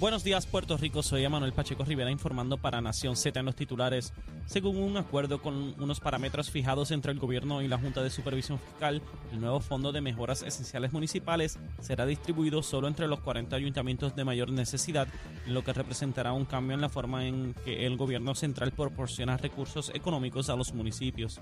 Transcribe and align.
Buenos 0.00 0.22
días, 0.22 0.46
Puerto 0.46 0.76
Rico. 0.76 1.02
Soy 1.02 1.24
Emanuel 1.24 1.52
Pacheco 1.52 1.82
Rivera 1.82 2.12
informando 2.12 2.56
para 2.56 2.80
Nación 2.80 3.16
Z 3.16 3.40
en 3.40 3.46
los 3.46 3.56
titulares. 3.56 4.12
Según 4.46 4.76
un 4.76 4.96
acuerdo 4.96 5.42
con 5.42 5.74
unos 5.82 5.98
parámetros 5.98 6.52
fijados 6.52 6.92
entre 6.92 7.10
el 7.10 7.18
gobierno 7.18 7.62
y 7.62 7.66
la 7.66 7.78
Junta 7.78 8.00
de 8.04 8.08
Supervisión 8.08 8.60
Fiscal, 8.60 9.02
el 9.32 9.40
nuevo 9.40 9.58
Fondo 9.58 9.90
de 9.90 10.00
Mejoras 10.00 10.44
Esenciales 10.44 10.92
Municipales 10.92 11.58
será 11.80 12.06
distribuido 12.06 12.62
solo 12.62 12.86
entre 12.86 13.08
los 13.08 13.18
40 13.18 13.56
ayuntamientos 13.56 14.14
de 14.14 14.24
mayor 14.24 14.52
necesidad, 14.52 15.08
lo 15.48 15.64
que 15.64 15.72
representará 15.72 16.32
un 16.32 16.44
cambio 16.44 16.76
en 16.76 16.80
la 16.80 16.88
forma 16.88 17.26
en 17.26 17.54
que 17.64 17.84
el 17.84 17.96
gobierno 17.96 18.36
central 18.36 18.70
proporciona 18.70 19.36
recursos 19.36 19.90
económicos 19.96 20.48
a 20.48 20.54
los 20.54 20.74
municipios. 20.74 21.40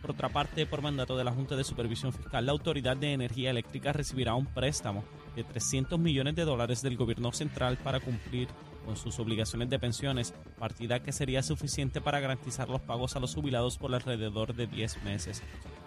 Por 0.00 0.12
otra 0.12 0.28
parte, 0.28 0.66
por 0.66 0.82
mandato 0.82 1.16
de 1.16 1.24
la 1.24 1.32
Junta 1.32 1.56
de 1.56 1.64
Supervisión 1.64 2.12
Fiscal, 2.12 2.46
la 2.46 2.52
Autoridad 2.52 2.96
de 2.96 3.12
Energía 3.12 3.50
Eléctrica 3.50 3.92
recibirá 3.92 4.34
un 4.34 4.46
préstamo 4.46 5.04
de 5.34 5.44
300 5.44 5.98
millones 5.98 6.36
de 6.36 6.44
dólares 6.44 6.82
del 6.82 6.96
gobierno 6.96 7.32
central 7.32 7.78
para 7.78 8.00
cumplir 8.00 8.48
con 8.84 8.96
sus 8.96 9.18
obligaciones 9.18 9.68
de 9.68 9.78
pensiones, 9.78 10.32
partida 10.58 11.02
que 11.02 11.12
sería 11.12 11.42
suficiente 11.42 12.00
para 12.00 12.20
garantizar 12.20 12.68
los 12.68 12.80
pagos 12.80 13.16
a 13.16 13.20
los 13.20 13.34
jubilados 13.34 13.76
por 13.76 13.94
alrededor 13.94 14.54
de 14.54 14.66
10 14.66 15.02
meses. 15.02 15.42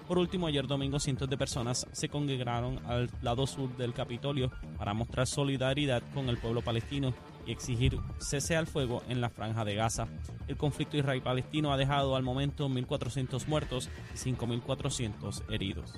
Por 0.08 0.18
último, 0.18 0.48
ayer 0.48 0.68
domingo 0.68 1.00
cientos 1.00 1.30
de 1.30 1.38
personas 1.38 1.88
se 1.94 2.10
congregaron 2.10 2.86
al 2.86 3.10
lado 3.22 3.48
sur 3.48 3.76
del 3.78 3.94
Capitolio 3.94 4.52
para 4.78 4.94
mostrar 4.94 5.26
solidaridad 5.26 6.04
con 6.14 6.28
el 6.30 6.38
pueblo 6.38 6.62
palestino 6.62 7.14
y 7.46 7.52
exigir 7.52 7.98
cese 8.20 8.56
al 8.56 8.68
fuego 8.68 9.04
en 9.10 9.22
la 9.22 9.30
franja 9.30 9.66
de 9.66 9.76
Gaza. 9.76 10.08
El 10.48 10.58
conflicto 10.58 10.98
israelí-palestino 10.98 11.72
ha 11.74 11.78
dejado 11.78 12.16
al 12.16 12.24
momento 12.24 12.68
1.400 12.70 13.48
muertos 13.48 13.90
y 14.14 14.18
5.400 14.18 15.44
heridos. 15.52 15.94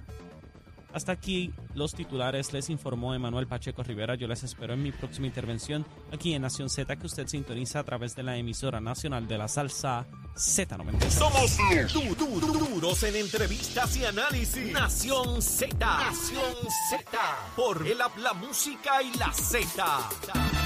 Hasta 0.93 1.11
aquí 1.11 1.51
los 1.73 1.95
titulares, 1.95 2.53
les 2.53 2.69
informó 2.69 3.15
Emanuel 3.15 3.47
Pacheco 3.47 3.81
Rivera. 3.81 4.13
Yo 4.13 4.27
les 4.27 4.43
espero 4.43 4.75
en 4.75 4.83
mi 4.83 4.91
próxima 4.91 5.25
intervención 5.25 5.83
aquí 6.11 6.35
en 6.35 6.43
Nación 6.43 6.69
Z 6.69 6.95
que 6.97 7.07
usted 7.07 7.25
sintoniza 7.25 7.79
a 7.79 7.83
través 7.83 8.15
de 8.15 8.21
la 8.21 8.37
emisora 8.37 8.79
nacional 8.79 9.27
de 9.27 9.39
la 9.39 9.47
salsa 9.47 10.05
Z93. 10.35 11.09
Somos 11.09 11.57
du- 11.93 12.13
du- 12.15 12.39
du- 12.39 12.65
duros 12.69 13.01
en 13.01 13.15
entrevistas 13.15 13.97
y 13.97 14.05
análisis. 14.05 14.71
Nación 14.71 15.41
Z. 15.41 15.75
Nación 15.79 16.53
Z. 16.91 17.19
Por 17.55 17.87
el 17.87 17.97
la 17.97 18.33
música 18.33 19.01
y 19.01 19.17
la 19.17 19.33
Z. 19.33 20.62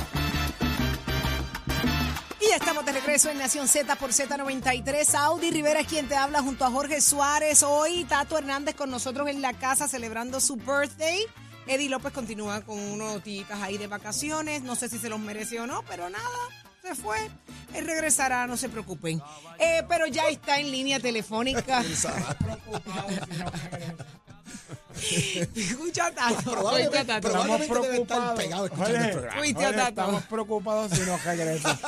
Y 2.48 2.50
ya 2.50 2.56
estamos 2.56 2.86
de 2.86 2.94
regreso 2.94 3.30
en 3.30 3.40
Nación 3.40 3.68
Z 3.68 3.94
por 3.98 4.12
Z93. 4.12 5.16
Audi 5.16 5.52
Rivera 5.52 5.82
es 5.82 5.88
quien 5.88 6.08
te 6.08 6.16
habla 6.16 6.42
junto 6.42 6.64
a 6.64 6.72
Jorge 6.72 7.02
Suárez. 7.02 7.62
Hoy 7.62 8.06
Tato 8.06 8.38
Hernández 8.38 8.74
con 8.74 8.90
nosotros 8.90 9.28
en 9.28 9.42
la 9.42 9.52
casa 9.52 9.90
celebrando 9.90 10.40
su 10.40 10.56
birthday. 10.56 11.26
Eddie 11.66 11.90
López 11.90 12.14
continúa 12.14 12.62
con 12.62 12.80
unos 12.80 13.22
días 13.22 13.52
ahí 13.52 13.78
de 13.78 13.88
vacaciones. 13.88 14.62
No 14.64 14.76
sé 14.76 14.88
si 14.88 14.98
se 14.98 15.10
los 15.10 15.20
merece 15.20 15.60
o 15.60 15.68
no, 15.68 15.84
pero 15.90 16.10
nada, 16.10 16.24
se 16.82 16.96
fue. 16.96 17.18
Él 17.74 17.86
regresará, 17.86 18.48
no 18.48 18.56
se 18.56 18.70
preocupen. 18.70 19.22
Eh, 19.60 19.84
pero 19.90 20.08
ya 20.08 20.30
está 20.30 20.58
en 20.58 20.72
línea 20.72 21.02
telefónica. 21.02 21.84
Escucha 25.56 26.08
a 26.08 26.12
Tato. 26.12 26.68
Oíste 26.68 27.00
a 27.00 27.06
Tato. 27.06 27.30
Probablemente 27.30 27.82
debe 27.82 28.02
estar 28.02 28.36
pegado 28.36 28.66
escuchando 28.66 28.98
el 28.98 29.12
programa. 29.12 29.42
Oíste 29.42 29.66
a 29.66 29.72
Tato. 29.72 29.90
Estamos 29.90 30.24
preocupados 30.24 30.92
si 30.92 31.06
no 31.06 31.18
regresa. 31.18 31.80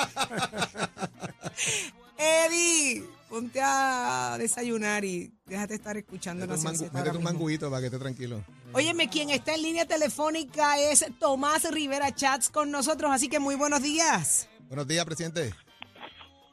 Eddie, 2.18 3.04
ponte 3.30 3.62
a 3.64 4.36
desayunar 4.38 5.06
y 5.06 5.32
déjate 5.46 5.76
estar 5.76 5.96
escuchando 5.96 6.46
Métete 6.46 7.18
un, 7.18 7.24
manguito 7.24 7.70
para 7.70 7.82
que 7.82 7.88
esté 7.88 8.00
tranquilo. 8.00 8.44
Óyeme, 8.74 9.10
quien 9.10 9.30
está 9.30 9.56
en 9.56 9.62
línea 9.62 9.86
telefónica 9.86 10.78
es 10.80 11.06
Tomás 11.20 11.70
Rivera 11.72 12.14
Chats 12.14 12.50
con 12.50 12.72
nosotros, 12.72 13.12
así 13.12 13.30
que 13.30 13.40
muy 13.40 13.56
buenos 13.56 13.82
días. 13.82 14.50
Buenos 14.68 14.88
días, 14.88 15.06
presidente. 15.06 15.54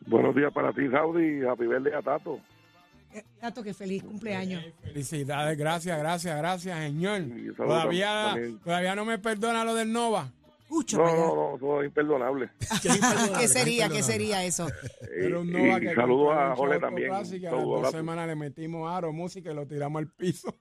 Buenos 0.06 0.36
días 0.36 0.52
para 0.52 0.72
ti, 0.72 0.88
Saudi. 0.91 1.44
Happy 1.44 1.66
birthday 1.66 1.94
a 1.94 2.02
Tato. 2.02 2.41
Eh, 3.16 3.25
Tato, 3.41 3.62
que 3.62 3.72
feliz 3.72 4.03
cumpleaños. 4.03 4.62
Felicidades, 4.82 5.56
gracias, 5.56 5.99
gracias, 5.99 6.37
gracias, 6.37 6.78
señor. 6.78 7.22
Todavía, 7.56 8.31
también. 8.34 8.59
todavía 8.60 8.94
no 8.94 9.04
me 9.06 9.19
perdona 9.19 9.65
lo 9.65 9.75
del 9.75 9.91
Nova. 9.93 10.31
Escucho, 10.60 10.99
No, 10.99 11.04
no, 11.04 11.34
no, 11.37 11.56
eso 11.56 11.81
es 11.81 11.87
imperdonable. 11.87 12.50
¿Qué 13.41 13.49
sería? 13.49 13.88
¿Qué 13.88 14.03
sería 14.03 14.44
eso? 14.44 14.66
Era 15.16 15.38
un 15.38 15.49
Y- 15.49 15.53
Nova 15.53 15.78
y 15.78 15.81
que 15.81 15.94
saludos 15.94 16.37
a 16.37 16.50
un 16.50 16.56
Jorge 16.56 16.81
también. 16.81 17.09
Classic, 17.09 17.41
y 17.43 17.47
a 17.47 17.50
las 17.53 17.60
Saludos 17.60 17.82
dos 17.82 17.94
a- 17.94 17.97
semanas 17.97 18.26
le 18.26 18.34
metimos 18.37 18.91
aro, 18.93 19.12
música 19.12 19.50
y 19.53 19.55
lo 19.55 19.66
tiramos 19.66 20.00
al 20.00 20.09
piso. 20.09 20.55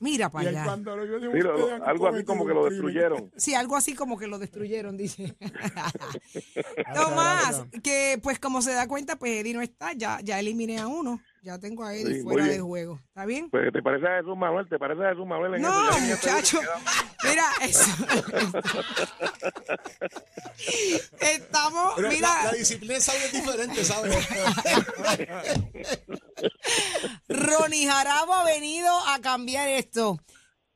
Mira 0.00 0.28
para 0.30 0.48
allá. 0.50 0.64
cuando 0.64 0.96
lo 0.96 1.04
vio 1.06 1.20
dijo, 1.20 1.32
Sí, 1.32 1.38
lo- 1.38 1.54
"Ustedes 1.54 1.72
han 1.80 1.88
algo 1.88 2.08
así 2.08 2.24
como 2.24 2.44
que 2.44 2.50
un 2.50 2.56
lo 2.58 2.62
crimen". 2.66 2.82
destruyeron. 2.86 3.30
Sí, 3.36 3.54
algo 3.54 3.76
así 3.76 3.94
como 3.94 4.18
que 4.18 4.26
lo 4.26 4.38
destruyeron, 4.40 4.96
dice. 4.96 5.36
Tomás, 6.94 7.64
que 7.84 8.18
pues 8.22 8.38
como 8.40 8.62
se 8.62 8.72
da 8.74 8.88
cuenta, 8.88 9.16
pues 9.16 9.32
Eddie 9.32 9.54
no 9.54 9.62
está, 9.62 9.92
ya, 9.92 10.18
ya 10.22 10.40
eliminé 10.40 10.78
a 10.80 10.88
uno. 10.88 11.20
Ya 11.42 11.58
tengo 11.58 11.84
a 11.84 11.92
Eddie 11.92 12.18
Sí, 12.18 12.22
fuera 12.22 12.46
de 12.46 12.60
juego. 12.60 13.00
¿Está 13.08 13.26
bien? 13.26 13.50
Pues, 13.50 13.72
¿Te 13.72 13.82
parece 13.82 14.06
a 14.06 14.18
Jesús 14.18 14.36
Manuel? 14.36 14.68
¿Te 14.68 14.78
parece 14.78 15.04
a 15.04 15.10
Jesús 15.10 15.26
Manuel 15.26 15.54
en 15.56 15.62
No, 15.62 15.90
eso? 15.90 15.98
Muchacho. 15.98 16.60
Mira, 17.24 17.44
eso. 17.62 17.84
Estamos, 21.20 21.94
Pero 21.96 22.08
mira, 22.10 22.28
la, 22.28 22.44
la 22.44 22.52
disciplina 22.52 22.96
es 22.96 23.32
diferente, 23.32 23.84
¿sabes? 23.84 24.16
Ronnie 27.28 27.86
Jarabo 27.88 28.34
ha 28.34 28.44
venido 28.44 28.96
a 29.08 29.18
cambiar 29.20 29.68
esto. 29.68 30.20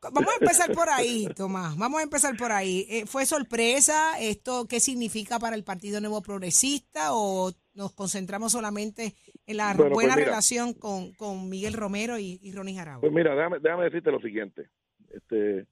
Vamos 0.00 0.32
a 0.32 0.36
empezar 0.40 0.72
por 0.72 0.88
ahí, 0.88 1.28
Tomás. 1.34 1.76
Vamos 1.76 2.00
a 2.00 2.02
empezar 2.02 2.36
por 2.36 2.52
ahí. 2.52 2.86
Eh, 2.90 3.06
¿Fue 3.06 3.26
sorpresa 3.26 4.18
esto? 4.20 4.66
¿Qué 4.66 4.78
significa 4.80 5.38
para 5.38 5.56
el 5.56 5.64
Partido 5.64 6.00
Nuevo 6.00 6.22
Progresista? 6.22 7.14
¿O 7.14 7.52
nos 7.74 7.92
concentramos 7.92 8.52
solamente 8.52 9.04
en 9.04 9.14
la 9.54 9.74
Bueno, 9.74 9.90
pues 9.90 9.92
buena 9.94 10.16
mira. 10.16 10.26
relación 10.26 10.74
con, 10.74 11.12
con 11.14 11.48
Miguel 11.48 11.74
Romero 11.74 12.18
y, 12.18 12.38
y 12.42 12.52
Ronnie 12.52 12.74
Jarabo? 12.76 13.00
Pues 13.00 13.12
mira, 13.12 13.34
déjame, 13.34 13.58
déjame 13.60 13.84
decirte 13.84 14.10
lo 14.10 14.20
siguiente. 14.20 14.68
Este, 15.10 15.66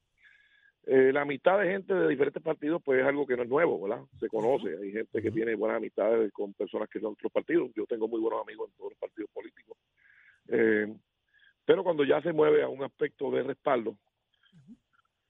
eh, 0.86 1.12
la 1.12 1.22
amistad 1.22 1.58
de 1.60 1.70
gente 1.70 1.94
de 1.94 2.08
diferentes 2.08 2.42
partidos, 2.42 2.82
pues 2.84 3.00
es 3.00 3.06
algo 3.06 3.26
que 3.26 3.36
no 3.36 3.42
es 3.42 3.48
nuevo, 3.48 3.80
¿verdad? 3.80 4.04
Se 4.20 4.28
conoce. 4.28 4.76
Hay 4.82 4.92
gente 4.92 5.22
que 5.22 5.30
tiene 5.30 5.54
buenas 5.54 5.78
amistades 5.78 6.30
con 6.32 6.52
personas 6.52 6.88
que 6.90 7.00
son 7.00 7.10
de 7.10 7.14
otros 7.14 7.32
partidos. 7.32 7.70
Yo 7.74 7.86
tengo 7.86 8.06
muy 8.06 8.20
buenos 8.20 8.42
amigos 8.42 8.68
en 8.68 8.76
todos 8.76 8.90
los 8.92 8.98
partidos 8.98 9.30
políticos. 9.32 9.78
Eh, 10.48 10.94
pero 11.64 11.82
cuando 11.82 12.04
ya 12.04 12.20
se 12.20 12.32
mueve 12.32 12.62
a 12.62 12.68
un 12.68 12.84
aspecto 12.84 13.30
de 13.30 13.42
respaldo, 13.42 13.96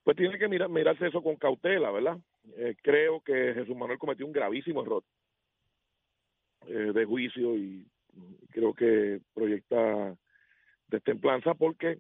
pues 0.03 0.17
tiene 0.17 0.39
que 0.39 0.49
mirar, 0.49 0.69
mirarse 0.69 1.07
eso 1.07 1.23
con 1.23 1.37
cautela, 1.37 1.93
¿verdad? 1.93 2.19
Eh, 2.57 2.75
creo 2.83 3.21
que 3.21 3.55
Jesús 3.55 3.77
Manuel 3.77 3.99
cometió 3.99 4.27
un 4.27 4.33
gravísimo 4.33 4.83
error 4.83 5.05
de 6.67 7.05
juicio 7.05 7.55
y 7.59 7.87
creo 8.51 8.75
que 8.75 9.21
proyecta 9.35 10.17
destemplanza 10.89 11.55
porque 11.55 11.99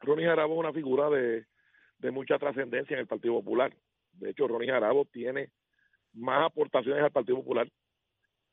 Ronnie 0.00 0.26
Jarabo 0.26 0.54
es 0.54 0.60
una 0.60 0.72
figura 0.72 1.10
de, 1.10 1.46
de 1.98 2.10
mucha 2.10 2.38
trascendencia 2.38 2.94
en 2.94 3.00
el 3.00 3.06
Partido 3.06 3.34
Popular. 3.34 3.74
De 4.12 4.30
hecho, 4.30 4.48
Ronnie 4.48 4.70
Jarabo 4.70 5.04
tiene 5.06 5.50
más 6.12 6.46
aportaciones 6.46 7.02
al 7.02 7.12
Partido 7.12 7.38
Popular 7.38 7.68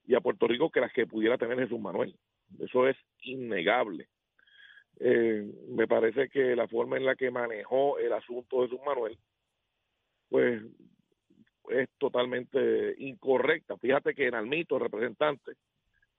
y 0.05 0.16
a 0.16 0.21
Puerto 0.21 0.47
Rico 0.47 0.69
que 0.69 0.81
las 0.81 0.93
que 0.93 1.07
pudiera 1.07 1.38
tener 1.38 1.57
Jesús 1.59 1.79
Manuel. 1.79 2.16
Eso 2.59 2.87
es 2.87 2.97
innegable. 3.22 4.07
Eh, 4.99 5.51
me 5.69 5.87
parece 5.87 6.29
que 6.29 6.55
la 6.55 6.67
forma 6.67 6.97
en 6.97 7.05
la 7.05 7.16
que 7.16 7.31
manejó 7.31 7.97
el 7.97 8.13
asunto 8.13 8.61
de 8.61 8.67
Jesús 8.67 8.85
Manuel, 8.85 9.17
pues 10.29 10.61
es 11.69 11.90
totalmente 11.97 12.96
incorrecta. 12.99 13.78
Fíjate 13.78 14.13
que 14.13 14.28
en 14.28 14.35
Almito, 14.35 14.75
el 14.75 14.84
representante, 14.84 15.53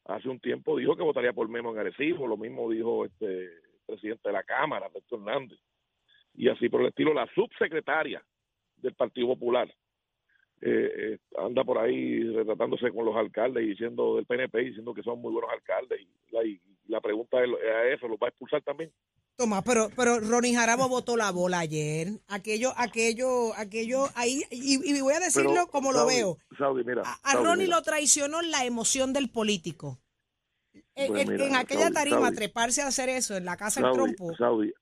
hace 0.09 0.29
un 0.29 0.41
tiempo 0.41 0.77
dijo 0.77 0.97
que 0.97 1.03
votaría 1.03 1.33
por 1.33 1.49
Memo 1.49 1.73
en 1.73 1.79
Arecibo, 1.79 2.27
lo 2.27 2.37
mismo 2.37 2.71
dijo 2.71 3.05
este 3.05 3.51
presidente 3.87 4.29
de 4.29 4.33
la 4.33 4.43
Cámara, 4.43 4.87
Alberto 4.87 5.17
Hernández, 5.17 5.59
y 6.35 6.49
así 6.49 6.69
por 6.69 6.81
el 6.81 6.89
estilo, 6.89 7.15
la 7.15 7.27
subsecretaria 7.35 8.23
del 8.77 8.95
Partido 8.95 9.29
Popular 9.29 9.69
eh, 10.61 10.93
eh, 10.97 11.19
anda 11.39 11.65
por 11.65 11.79
ahí 11.79 12.23
retratándose 12.33 12.91
con 12.91 13.05
los 13.05 13.17
alcaldes 13.17 13.65
y 13.65 13.69
diciendo 13.69 14.17
del 14.17 14.27
PNP, 14.27 14.59
diciendo 14.59 14.95
que 14.95 15.03
son 15.03 15.21
muy 15.21 15.33
buenos 15.33 15.51
alcaldes, 15.51 16.01
y 16.01 16.35
la, 16.35 16.45
y 16.45 16.61
la 16.89 17.01
pregunta 17.01 17.43
es 17.45 17.51
a 17.53 17.89
eso, 17.89 18.09
¿los 18.09 18.19
va 18.19 18.27
a 18.27 18.31
expulsar 18.31 18.63
también? 18.63 18.91
Tomás, 19.37 19.63
pero, 19.67 19.91
pero 19.95 20.19
Ronnie 20.21 20.55
Jarabo 20.55 20.89
botó 20.89 21.15
la 21.17 21.31
bola 21.31 21.59
ayer. 21.59 22.09
Aquello, 22.29 22.73
aquello, 22.77 23.53
aquello, 23.55 24.09
ahí, 24.15 24.43
y, 24.51 24.81
y 24.97 25.01
voy 25.03 25.13
a 25.13 25.21
decirlo 25.21 25.51
Pero, 25.53 25.67
como 25.67 25.93
lo 25.93 26.07
veo. 26.07 26.39
Saudi, 26.57 26.85
mira, 26.85 27.03
A, 27.05 27.13
a 27.23 27.33
Saudi, 27.33 27.45
Ronnie 27.47 27.65
mira. 27.67 27.77
lo 27.77 27.83
traicionó 27.83 28.41
la 28.41 28.65
emoción 28.65 29.13
del 29.13 29.29
político. 29.31 30.01
En, 30.95 31.09
Pues 31.09 31.23
en- 31.23 31.33
mira, 31.33 31.47
en 31.49 31.55
aquella 31.57 31.91
tarima, 31.91 32.33
treparse 32.33 32.81
a 32.81 32.87
hacer 32.87 33.11
eso 33.11 33.37
en 33.37 33.45
la 33.45 33.59
casa 33.59 33.83
del 33.83 33.93
trompo. 33.93 34.35
Saudi, 34.37 34.73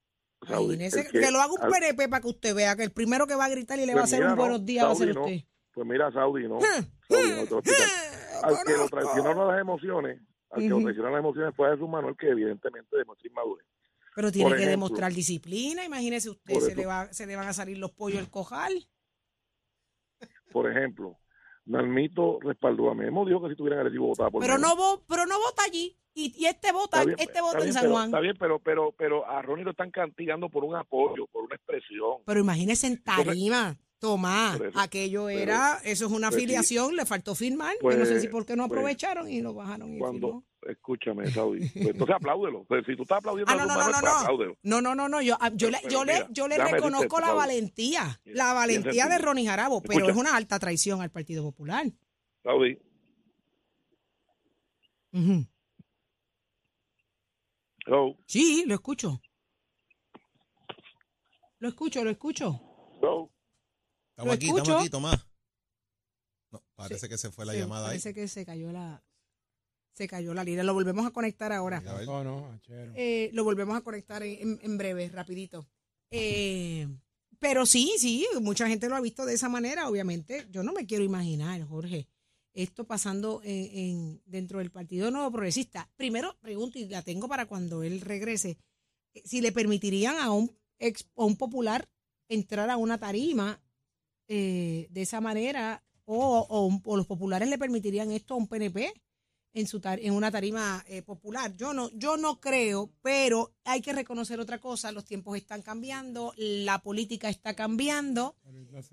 el 0.49 1.11
que, 1.11 1.31
lo 1.33 1.41
haga 1.41 1.53
un 1.53 1.71
PNP 1.73 2.09
para 2.09 2.21
que 2.21 2.29
usted 2.29 2.55
vea 2.55 2.77
que 2.77 2.85
el 2.85 2.93
primero 2.93 3.27
que 3.27 3.35
va 3.35 3.47
a 3.47 3.49
gritar 3.49 3.79
y 3.81 3.87
le 3.87 3.95
va 3.95 4.01
a 4.01 4.03
Pues 4.03 4.13
hacer 4.13 4.25
un 4.25 4.31
no, 4.31 4.37
buenos 4.37 4.65
días 4.65 4.87
va 4.87 4.93
a 4.93 4.95
ser 4.95 5.15
no. 5.15 5.23
usted. 5.25 5.41
Pues 5.73 5.87
mira, 5.89 6.13
Saudi, 6.13 6.47
no. 6.47 6.61
Saudi, 6.61 7.31
no 7.51 7.63
te. 7.63 7.73
Al 8.43 8.57
que 8.65 8.77
lo 8.77 8.89
traicionaron 8.89 9.49
las 9.49 9.61
emociones, 9.61 10.21
al 10.51 10.61
que 10.63 10.69
lo 10.69 10.81
traicionaron 10.81 11.13
las 11.15 11.21
emociones 11.21 11.55
fue 11.57 11.71
Jesús 11.73 11.89
Manuel, 11.89 12.15
que 12.17 12.29
evidentemente 12.29 12.97
demuestra 12.97 13.29
inmadurez. 13.29 13.67
Pero 14.15 14.31
tiene 14.31 14.51
Por 14.51 14.57
que 14.59 14.63
ejemplo. 14.65 14.87
demostrar 14.87 15.13
disciplina. 15.13 15.85
Imagínese 15.85 16.31
usted, 16.31 16.55
se 16.61 16.69
eso. 16.69 16.77
le, 16.77 16.87
va, 16.87 17.13
se 17.13 17.27
le 17.27 17.35
van 17.37 17.49
a 17.49 17.53
salir 17.53 17.79
los 17.79 17.91
pollos 17.93 18.19
del 18.19 18.31
cojal. 18.31 18.73
Por 20.53 20.71
ejemplo, 20.71 21.19
Nalmito 21.67 22.39
respaldó 22.41 22.91
a 22.91 22.95
Memo, 22.95 23.25
dijo 23.27 23.43
que 23.43 23.51
si 23.51 23.57
tuviera 23.57 23.79
agresivo 23.79 24.07
votaba 24.09 24.31
por 24.31 24.41
Pero 24.41 24.55
Memo. 24.59 24.75
no, 24.77 25.03
pero 25.09 25.27
no 25.27 25.39
vota 25.39 25.63
allí. 25.65 25.99
Y, 26.17 26.33
y 26.39 26.47
este 26.47 26.71
vota, 26.71 27.05
bien, 27.05 27.17
este 27.19 27.41
vota 27.41 27.65
en 27.65 27.73
San 27.73 27.83
pero- 27.83 27.93
Juan. 27.95 28.05
Está 28.07 28.21
bien, 28.21 28.37
pero, 28.39 28.61
pero, 28.61 28.95
pero 28.97 29.29
a 29.29 29.43
Ronnie 29.43 29.65
lo 29.65 29.73
están 29.73 29.91
castigando 29.91 30.49
por 30.49 30.63
un 30.63 30.77
apoyo, 30.77 31.27
por 31.33 31.43
una 31.45 31.57
expresión. 31.57 32.19
Pero 32.25 32.39
imagínese 32.41 32.87
en 32.87 33.03
tarima, 33.03 33.77
Tomás, 33.99 34.59
Por 34.59 34.67
eso, 34.69 34.79
aquello 34.79 35.27
pero- 35.27 35.39
era, 35.41 35.81
eso 35.83 36.07
es 36.07 36.13
una 36.13 36.29
pues 36.29 36.37
sí. 36.39 36.45
afiliación, 36.45 36.95
le 36.95 37.05
faltó 37.07 37.35
firmar. 37.35 37.75
Yo 37.83 37.89
no 37.97 38.05
sé 38.05 38.13
Pues- 38.13 38.23
si 38.23 38.29
por 38.29 38.47
qué 38.47 38.55
no 38.55 38.69
pues, 38.69 38.79
aprovecharon 38.79 39.29
y 39.29 39.41
lo 39.41 39.55
bajaron 39.55 39.95
y 39.95 39.99
Cuando, 39.99 40.27
firmó. 40.29 40.45
Escúchame, 40.69 41.31
Saudi, 41.31 41.59
pues 41.75 41.87
entonces 41.87 42.17
apláudelo. 42.17 42.65
Pues 42.65 42.85
si 42.87 42.97
tú 42.97 43.03
estás 43.03 43.19
aplaudiendo 43.19 43.53
Ah, 43.53 43.57
no, 43.57 43.67
no, 43.67 43.75
no, 43.75 43.79
Manuel, 43.79 43.93
no, 43.93 44.01
pues 44.01 44.13
no. 44.13 44.19
apláudelo. 44.21 44.57
No, 44.63 44.81
no, 44.81 44.95
no, 44.95 45.09
no, 45.09 45.23
yo, 45.23 45.37
ah, 45.41 45.51
yo, 45.55 45.71
le, 45.71 45.79
Pero 45.83 45.91
yo, 45.91 46.05
le, 46.05 46.27
yo 46.31 46.49
le 46.49 46.59
reconozco 46.59 47.21
la 47.21 47.33
valentía, 47.33 48.21
la 48.25 48.53
valentía 48.53 49.07
de. 49.07 49.19
Ronnie 49.19 49.47
Jarabo, 49.47 49.81
pero 49.83 49.95
Escucha. 50.07 50.13
es 50.13 50.17
una 50.19 50.37
alta 50.37 50.59
traición 50.59 51.01
al 51.03 51.11
Partido 51.11 51.43
Popular. 51.43 51.87
Saudi, 52.43 52.79
hello, 57.87 58.17
Sí, 58.27 58.65
lo 58.67 58.75
escucho. 58.75 59.21
Lo 61.59 61.69
escucho, 61.69 62.05
lo 62.05 62.11
escucho. 62.11 62.61
hello. 63.01 63.31
Estamos 64.11 64.27
¿Lo 64.29 64.33
aquí, 64.33 64.47
escucho? 64.47 64.63
estamos 64.63 64.83
aquí, 64.83 64.91
Tomás. 64.91 65.27
No, 66.51 66.63
parece 66.75 67.09
que 67.09 67.19
se 67.19 67.31
fue 67.31 67.47
la 67.47 67.53
Sí, 67.53 67.59
llamada 67.61 67.87
ahí. 67.87 67.91
Parece 67.93 68.15
que 68.15 68.29
se 68.29 68.45
cayó 68.45 68.71
la, 68.73 69.03
se 69.95 70.07
cayó 70.09 70.35
la 70.35 70.45
línea. 70.45 70.63
Lo 70.65 70.75
volvemos 70.75 71.07
a 71.07 71.11
conectar 71.11 71.53
ahora. 71.53 71.81
Ver. 71.81 72.07
No, 72.07 72.25
no. 72.25 72.61
Eh, 72.95 73.31
lo 73.33 73.45
volvemos 73.45 73.77
a 73.77 73.81
conectar 73.81 74.23
en, 74.23 74.59
en- 74.63 74.77
breve, 74.79 75.09
rapidito. 75.09 75.67
Eh, 76.11 76.87
pero 77.39 77.67
sí, 77.67 77.93
sí, 77.99 78.27
mucha 78.41 78.69
gente 78.69 78.89
lo 78.89 78.97
ha 78.97 79.01
visto 79.01 79.25
de 79.27 79.35
esa 79.35 79.49
manera, 79.49 79.89
obviamente. 79.89 80.47
Yo 80.51 80.63
no 80.63 80.73
me 80.73 80.87
quiero 80.87 81.05
imaginar, 81.05 81.63
Jorge, 81.67 82.09
esto 82.55 82.85
pasando 82.87 83.41
en, 83.45 83.79
en- 83.79 84.23
dentro 84.27 84.59
del 84.59 84.71
Partido 84.71 85.11
Nuevo 85.11 85.31
Progresista. 85.31 85.91
Primero, 85.97 86.37
pregunto, 86.41 86.79
y 86.79 86.87
la 86.89 87.03
tengo 87.03 87.29
para 87.29 87.47
cuando 87.47 87.83
él 87.83 88.01
regrese, 88.01 88.59
eh, 89.15 89.23
si 89.25 89.41
le 89.41 89.53
permitirían 89.53 90.17
a 90.17 90.31
un, 90.33 90.51
ex, 90.79 91.07
a 91.17 91.25
un 91.25 91.37
popular 91.37 91.89
entrar 92.29 92.71
a 92.71 92.77
una 92.77 92.99
tarima 92.99 93.61
eh, 94.29 94.87
de 94.91 95.03
esa 95.03 95.21
manera, 95.21 95.85
o, 96.07 96.47
o 96.49 96.81
o 96.85 96.97
los 96.97 97.07
populares 97.07 97.49
le 97.49 97.59
permitirían 97.59 98.11
esto 98.11 98.35
a 98.35 98.37
un 98.37 98.47
PNP 98.47 98.93
en, 99.55 99.67
su 99.67 99.81
tar- 99.81 100.01
en 100.03 100.13
una 100.15 100.31
tarima 100.31 100.85
eh, 100.89 101.03
popular. 101.03 101.57
Yo 101.57 101.73
no, 101.73 101.89
yo 101.95 102.17
no 102.17 102.41
creo, 102.41 102.91
pero 103.03 103.53
hay 103.65 103.81
que 103.81 103.93
reconocer 103.93 104.41
otra 104.41 104.59
cosa, 104.59 104.93
los 104.93 105.05
tiempos 105.05 105.37
están 105.37 105.63
cambiando, 105.63 106.33
la 106.37 106.81
política 106.81 107.29
está 107.29 107.55
cambiando, 107.55 108.35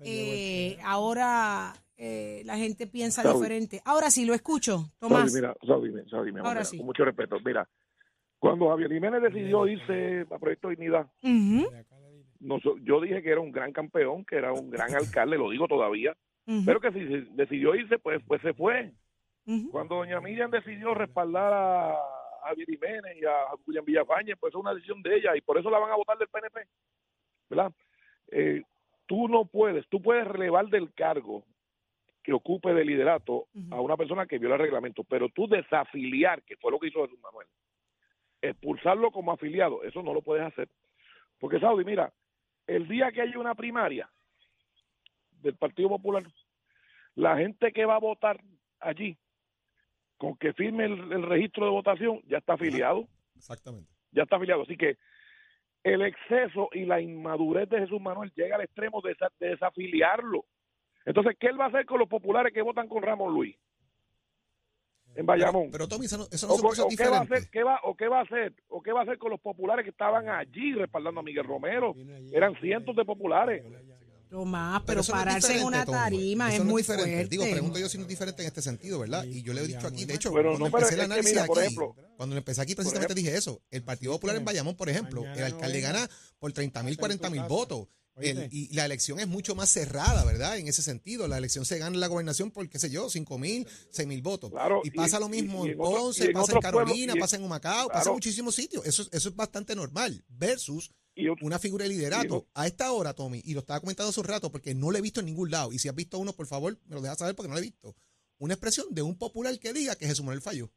eh, 0.00 0.78
ahora 0.84 1.74
eh, 1.96 2.42
la 2.44 2.56
gente 2.56 2.86
piensa 2.86 3.22
Saudi. 3.22 3.38
diferente. 3.40 3.80
Ahora 3.84 4.10
sí, 4.10 4.24
lo 4.24 4.34
escucho, 4.34 4.90
Tomás. 4.98 5.30
Saudi, 5.30 5.34
mira, 5.34 5.56
Saudi, 5.66 5.90
mira, 5.90 6.04
Saudi, 6.08 6.32
mi 6.32 6.38
amor, 6.38 6.48
Ahora 6.48 6.60
mira, 6.60 6.64
sí. 6.70 6.76
con 6.78 6.86
mucho 6.86 7.04
respeto. 7.04 7.36
Mira, 7.44 7.68
cuando 8.38 8.68
Javier 8.70 8.92
Jiménez 8.92 9.22
decidió 9.22 9.66
irse 9.66 10.26
a 10.32 10.38
Proyecto 10.38 10.68
Dignidad, 10.68 11.02
acá 11.02 11.96
de- 12.00 12.24
noso- 12.40 12.76
yo 12.84 13.00
dije 13.00 13.22
que 13.22 13.30
era 13.30 13.40
un 13.40 13.52
gran 13.52 13.72
campeón, 13.72 14.24
que 14.24 14.36
era 14.36 14.52
un 14.52 14.70
gran 14.70 14.94
alcalde, 14.94 15.38
lo 15.38 15.50
digo 15.50 15.68
todavía, 15.68 16.16
pero 16.64 16.80
que 16.80 16.90
si 16.92 16.98
se- 17.06 17.26
decidió 17.34 17.74
irse, 17.74 17.98
pues, 17.98 18.20
pues 18.26 18.40
se 18.42 18.52
fue. 18.54 18.92
Cuando 19.70 19.96
doña 19.96 20.20
Miriam 20.20 20.50
decidió 20.50 20.94
respaldar 20.94 21.52
a 21.52 21.96
Javier 22.44 22.68
Jiménez 22.68 23.16
y 23.20 23.24
a 23.24 23.48
Julián 23.64 23.84
Villafañe, 23.84 24.36
pues 24.36 24.52
es 24.52 24.60
una 24.60 24.74
decisión 24.74 25.02
de 25.02 25.16
ella 25.16 25.36
y 25.36 25.40
por 25.40 25.58
eso 25.58 25.70
la 25.70 25.78
van 25.78 25.90
a 25.90 25.96
votar 25.96 26.16
del 26.18 26.28
PNP, 26.28 26.60
¿verdad? 27.50 27.72
Eh, 28.30 28.62
tú 29.06 29.28
no 29.28 29.44
puedes, 29.44 29.86
tú 29.88 30.00
puedes 30.00 30.26
relevar 30.26 30.68
del 30.68 30.92
cargo 30.94 31.44
que 32.22 32.32
ocupe 32.32 32.72
de 32.72 32.84
liderato 32.84 33.48
a 33.70 33.80
una 33.80 33.96
persona 33.96 34.26
que 34.26 34.38
viola 34.38 34.54
el 34.54 34.60
reglamento, 34.60 35.02
pero 35.02 35.28
tú 35.28 35.48
desafiliar, 35.48 36.42
que 36.42 36.56
fue 36.56 36.70
lo 36.70 36.78
que 36.78 36.86
hizo 36.86 37.02
Jesús 37.02 37.18
Manuel, 37.20 37.48
expulsarlo 38.40 39.10
como 39.10 39.32
afiliado, 39.32 39.82
eso 39.82 40.02
no 40.02 40.14
lo 40.14 40.22
puedes 40.22 40.44
hacer. 40.44 40.68
Porque, 41.40 41.58
Saudi, 41.58 41.84
mira, 41.84 42.12
el 42.66 42.86
día 42.86 43.10
que 43.10 43.22
haya 43.22 43.38
una 43.38 43.56
primaria 43.56 44.08
del 45.40 45.56
Partido 45.56 45.88
Popular, 45.88 46.24
la 47.16 47.36
gente 47.36 47.72
que 47.72 47.84
va 47.84 47.96
a 47.96 48.00
votar 48.00 48.40
allí, 48.78 49.18
con 50.22 50.36
que 50.36 50.52
firme 50.52 50.84
el, 50.84 51.10
el 51.12 51.22
registro 51.24 51.64
de 51.64 51.72
votación, 51.72 52.20
ya 52.28 52.38
está 52.38 52.52
afiliado, 52.52 53.08
Exactamente. 53.34 53.90
ya 54.12 54.22
está 54.22 54.36
afiliado. 54.36 54.62
Así 54.62 54.76
que 54.76 54.96
el 55.82 56.00
exceso 56.02 56.68
y 56.72 56.84
la 56.84 57.00
inmadurez 57.00 57.68
de 57.68 57.80
Jesús 57.80 58.00
Manuel 58.00 58.30
llega 58.36 58.54
al 58.54 58.62
extremo 58.62 59.00
de, 59.00 59.16
desa- 59.16 59.32
de 59.40 59.48
desafiliarlo. 59.48 60.44
Entonces, 61.04 61.36
¿qué 61.40 61.48
él 61.48 61.58
va 61.60 61.64
a 61.64 61.68
hacer 61.70 61.86
con 61.86 61.98
los 61.98 62.08
populares 62.08 62.54
que 62.54 62.62
votan 62.62 62.86
con 62.86 63.02
Ramón 63.02 63.34
Luis? 63.34 63.56
En 65.16 65.26
Bayamón. 65.26 65.72
Pero, 65.72 65.72
pero 65.72 65.88
Tommy, 65.88 66.04
eso 66.06 66.18
no, 66.18 66.24
eso 66.30 66.46
no 66.46 66.54
o, 66.54 66.72
son 66.72 66.88
qué 66.96 67.08
va 67.08 67.18
a 67.18 67.22
hacer, 67.22 67.50
qué 67.50 67.64
va, 67.64 67.80
o 67.82 67.96
qué 67.96 68.06
va 68.06 68.20
a 68.20 68.22
hacer, 68.22 68.52
o 68.68 68.80
qué 68.80 68.92
va 68.92 69.00
a 69.00 69.02
hacer 69.02 69.18
con 69.18 69.30
los 69.32 69.40
populares 69.40 69.82
que 69.82 69.90
estaban 69.90 70.28
allí 70.28 70.72
respaldando 70.74 71.18
a 71.18 71.24
Miguel 71.24 71.44
Romero. 71.44 71.96
Eran 72.32 72.54
cientos 72.60 72.94
de 72.94 73.04
populares. 73.04 73.64
Tomás, 74.32 74.82
pero, 74.86 75.00
eso 75.02 75.12
no 75.12 75.18
es 75.18 75.24
pararse 75.24 75.46
en 75.48 75.52
diferente, 75.58 75.76
una 75.78 75.84
tarima 75.86 76.48
Eso 76.48 76.56
es 76.62 76.64
no 76.64 76.70
muy 76.72 76.82
diferente. 76.82 77.10
fuerte. 77.12 77.28
Digo, 77.28 77.44
pregunto 77.50 77.78
yo 77.78 77.88
si 77.88 77.98
no 77.98 78.02
es 78.04 78.08
diferente 78.08 78.42
en 78.42 78.48
este 78.48 78.62
sentido, 78.62 78.98
¿verdad? 78.98 79.24
Y 79.24 79.42
yo 79.42 79.52
le 79.52 79.60
he 79.62 79.66
dicho 79.66 79.86
aquí, 79.86 80.04
de 80.04 80.14
hecho, 80.14 80.30
Bueno, 80.30 80.48
cuando 80.50 80.64
no, 80.66 80.70
pero 80.72 80.78
empecé 80.86 80.94
el 80.94 81.00
análisis 81.02 81.30
mira, 81.32 81.46
por 81.46 81.58
aquí, 81.58 81.66
ejemplo, 81.66 81.96
cuando 82.16 82.36
empecé 82.36 82.60
aquí 82.62 82.74
precisamente 82.74 83.14
dije 83.14 83.36
eso. 83.36 83.62
El 83.70 83.82
Partido 83.84 84.12
Popular 84.12 84.36
en 84.36 84.44
Bayamón, 84.44 84.74
por 84.76 84.88
ejemplo, 84.88 85.22
el 85.24 85.38
no 85.38 85.44
alcalde 85.46 85.80
gana 85.80 86.10
por 86.38 86.52
30 86.52 86.82
mil, 86.82 86.92
Hasta 86.94 87.12
en 87.12 87.18
40 87.18 87.28
tu 87.28 87.32
mil 87.34 87.42
votos. 87.44 87.88
El- 88.16 88.48
y 88.52 88.68
la 88.74 88.84
elección 88.84 89.18
es 89.20 89.26
mucho 89.26 89.54
más 89.54 89.70
cerrada, 89.70 90.22
¿verdad? 90.24 90.58
En 90.58 90.68
ese 90.68 90.82
sentido, 90.82 91.28
la 91.28 91.38
elección 91.38 91.64
se 91.64 91.78
gana 91.78 91.94
en 91.94 92.00
la 92.00 92.08
gobernación 92.08 92.50
por, 92.50 92.68
qué 92.68 92.78
sé 92.78 92.90
yo, 92.90 93.08
5 93.08 93.38
mil, 93.38 93.66
6 93.90 94.06
mil 94.06 94.20
votos. 94.20 94.50
Claro, 94.50 94.82
y 94.84 94.88
y- 94.88 94.90
pasa 94.90 95.18
lo 95.18 95.28
y- 95.28 95.30
mismo 95.30 95.64
y 95.64 95.68
en 95.68 95.72
en 95.72 95.78
Ponce, 95.78 96.24
en 96.26 96.32
pasa 96.34 96.52
en 96.52 96.60
pueblos, 96.60 96.62
Carolina, 96.84 97.12
y 97.14 97.16
en- 97.16 97.20
pasa 97.20 97.36
en 97.36 97.44
Humacao, 97.44 97.88
pasa 97.88 97.98
en 98.00 98.02
Claro. 98.02 98.12
muchísimos 98.14 98.54
sitios. 98.54 98.84
Eso, 98.84 99.06
eso 99.10 99.28
es 99.30 99.34
bastante 99.34 99.74
normal. 99.74 100.22
Versus 100.28 100.90
una 101.42 101.58
figura 101.58 101.84
de 101.84 101.90
liderato 101.90 102.46
a 102.54 102.66
esta 102.66 102.92
hora, 102.92 103.12
Tommy, 103.14 103.40
y 103.44 103.54
lo 103.54 103.60
estaba 103.60 103.80
comentando 103.80 104.10
hace 104.10 104.20
un 104.20 104.26
rato 104.26 104.50
porque 104.50 104.74
no 104.74 104.90
lo 104.90 104.98
he 104.98 105.02
visto 105.02 105.20
en 105.20 105.26
ningún 105.26 105.50
lado. 105.50 105.72
Y 105.72 105.78
si 105.78 105.88
has 105.88 105.94
visto 105.94 106.18
uno, 106.18 106.32
por 106.32 106.46
favor, 106.46 106.78
me 106.86 106.94
lo 106.96 107.02
dejas 107.02 107.18
saber 107.18 107.34
porque 107.34 107.48
no 107.48 107.54
lo 107.54 107.60
he 107.60 107.64
visto. 107.64 107.94
Una 108.38 108.54
expresión 108.54 108.86
de 108.90 109.02
un 109.02 109.16
popular 109.18 109.56
que 109.58 109.72
diga 109.72 109.94
que 109.94 110.06
Jesús 110.06 110.24
Manuel 110.24 110.40
falló. 110.42 110.70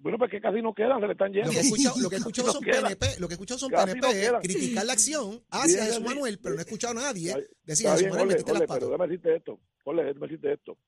bueno, 0.00 0.16
pues 0.18 0.30
que 0.30 0.40
casi 0.40 0.62
no 0.62 0.72
quedan, 0.74 1.00
se 1.00 1.06
le 1.06 1.12
están 1.12 1.32
yendo. 1.32 1.48
Lo 1.48 1.52
que 1.52 1.58
he 1.58 1.62
escuchado, 1.62 1.96
lo 2.00 2.08
que 2.08 2.14
he 2.14 2.18
escuchado 2.18 2.46
No 2.48 2.52
son. 2.54 2.64
PNP, 2.64 3.06
lo 3.20 3.28
que 3.28 3.34
he 3.34 3.36
escuchado 3.36 3.58
son 3.58 3.70
PNP, 3.70 4.30
no 4.32 4.40
criticar 4.40 4.86
la 4.86 4.92
acción 4.92 5.42
hacia 5.50 5.84
Jesús. 5.84 6.04
Manuel, 6.04 6.38
pero 6.42 6.54
no 6.54 6.60
he 6.60 6.64
escuchado 6.64 6.98
a 6.98 7.02
nadie 7.02 7.34
decir 7.64 7.88
Jesús 7.90 8.08
Manuel, 8.08 8.28
metiste 8.28 8.52
las 8.52 8.60
pero 8.62 8.68
patas. 8.68 8.88
déjame 8.88 9.06
decirte 9.08 9.36
esto. 9.36 9.60
Ole, 9.84 10.04
déjame 10.04 10.26
decirte 10.26 10.52
esto. 10.52 10.78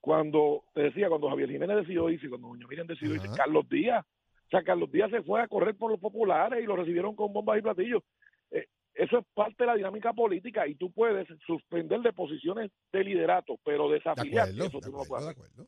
Cuando, 0.00 0.64
te 0.72 0.82
decía, 0.82 1.08
cuando 1.08 1.28
Javier 1.28 1.50
Jiménez 1.50 1.76
decidió 1.78 2.08
irse, 2.08 2.28
cuando 2.28 2.48
Doña 2.48 2.66
Miriam 2.68 2.86
decidió 2.86 3.14
irse. 3.16 3.28
Carlos 3.36 3.68
Díaz, 3.68 4.04
o 4.50 4.56
sea, 4.56 4.64
Carlos 4.64 4.90
Díaz 4.90 5.12
se 5.12 5.22
fue 5.22 5.40
a 5.40 5.46
correr 5.46 5.76
por 5.76 5.92
los 5.92 6.00
populares 6.00 6.60
y 6.60 6.66
lo 6.66 6.74
recibieron 6.74 7.14
con 7.14 7.32
bombas 7.32 7.60
y 7.60 7.62
platillos. 7.62 8.02
Eh, 8.50 8.66
eso 8.94 9.18
es 9.18 9.26
parte 9.32 9.62
de 9.62 9.66
la 9.66 9.76
dinámica 9.76 10.12
política 10.12 10.66
y 10.66 10.74
tú 10.74 10.90
puedes 10.90 11.28
suspender 11.46 12.00
de 12.00 12.12
posiciones 12.12 12.72
de 12.92 13.04
liderato, 13.04 13.60
pero 13.64 13.88
De 13.88 13.94
desafiliar, 13.94 14.48
acuerdo, 14.48 14.64
eso 14.66 14.80
de 14.80 14.86
tú 14.86 14.92
no 14.96 15.04
puedes 15.04 15.24
de 15.24 15.30
acuerdo. 15.30 15.66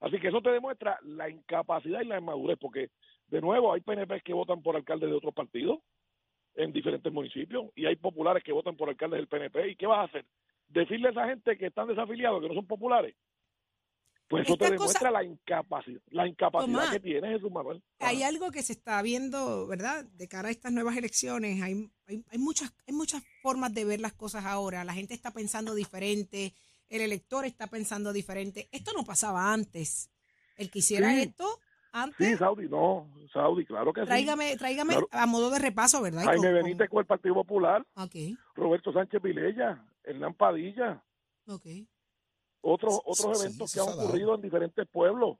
Así 0.00 0.18
que 0.18 0.28
eso 0.28 0.40
te 0.40 0.48
demuestra 0.50 0.98
la 1.02 1.28
incapacidad 1.28 2.00
y 2.00 2.06
la 2.06 2.18
inmadurez, 2.18 2.56
porque 2.58 2.88
de 3.26 3.42
nuevo 3.42 3.74
hay 3.74 3.82
PNP 3.82 4.22
que 4.22 4.32
votan 4.32 4.62
por 4.62 4.74
alcaldes 4.74 5.10
de 5.10 5.16
otros 5.16 5.34
partidos 5.34 5.80
en 6.54 6.72
diferentes 6.72 7.12
municipios 7.12 7.66
y 7.74 7.84
hay 7.84 7.96
populares 7.96 8.42
que 8.42 8.52
votan 8.52 8.74
por 8.74 8.88
alcaldes 8.88 9.18
del 9.18 9.28
PNP. 9.28 9.68
¿Y 9.68 9.76
qué 9.76 9.86
vas 9.86 9.98
a 9.98 10.04
hacer? 10.04 10.24
Decirle 10.68 11.08
a 11.08 11.10
esa 11.10 11.28
gente 11.28 11.58
que 11.58 11.66
están 11.66 11.88
desafiliados, 11.88 12.40
que 12.40 12.48
no 12.48 12.54
son 12.54 12.66
populares. 12.66 13.14
Pues 14.28 14.44
eso 14.46 14.56
te 14.56 14.70
demuestra 14.70 15.00
cosa- 15.00 15.10
la 15.10 15.22
incapacidad, 15.24 16.00
la 16.10 16.26
incapacidad 16.26 16.90
que 16.92 17.00
tiene 17.00 17.28
Jesús 17.28 17.52
Manuel. 17.52 17.82
Hay 18.00 18.22
algo 18.22 18.50
que 18.50 18.62
se 18.62 18.72
está 18.72 19.00
viendo, 19.02 19.66
¿verdad? 19.66 20.04
De 20.04 20.28
cara 20.28 20.48
a 20.48 20.50
estas 20.50 20.72
nuevas 20.72 20.96
elecciones, 20.96 21.62
hay, 21.62 21.90
hay, 22.06 22.24
hay 22.30 22.38
muchas, 22.38 22.72
hay 22.86 22.94
muchas 22.94 23.22
formas 23.42 23.72
de 23.74 23.84
ver 23.84 24.00
las 24.00 24.14
cosas 24.14 24.44
ahora. 24.46 24.82
La 24.84 24.94
gente 24.94 25.12
está 25.14 25.30
pensando 25.30 25.74
diferente, 25.74 26.54
el 26.88 27.02
elector 27.02 27.44
está 27.44 27.66
pensando 27.66 28.12
diferente. 28.12 28.68
Esto 28.72 28.92
no 28.96 29.04
pasaba 29.04 29.52
antes. 29.52 30.10
El 30.56 30.70
que 30.70 30.78
hiciera 30.78 31.10
Sí. 31.12 31.20
esto 31.22 31.44
Sí, 31.46 31.60
antes, 31.92 32.38
Saudi, 32.38 32.68
no, 32.68 33.08
Saudi, 33.32 33.64
claro 33.66 33.92
que 33.92 34.00
sí. 34.00 34.06
tráigame, 34.06 34.56
Claro. 34.56 35.08
a 35.12 35.26
modo 35.26 35.50
de 35.50 35.58
repaso, 35.60 36.00
¿verdad? 36.02 36.24
Jaime 36.24 36.46
con- 36.48 36.54
Benítez 36.54 36.88
con 36.88 37.00
el 37.00 37.06
Partido 37.06 37.34
Popular, 37.34 37.86
Roberto 38.54 38.92
Sánchez 38.92 39.22
Vilella, 39.22 39.84
Hernán 40.02 40.34
Padilla, 40.34 41.04
ok. 41.46 41.66
Otros 42.64 43.00
otros 43.04 43.38
sí, 43.38 43.44
eventos 43.46 43.70
sí, 43.70 43.74
que 43.78 43.80
han 43.80 43.86
dado. 43.96 44.08
ocurrido 44.08 44.34
en 44.34 44.40
diferentes 44.42 44.88
pueblos 44.88 45.38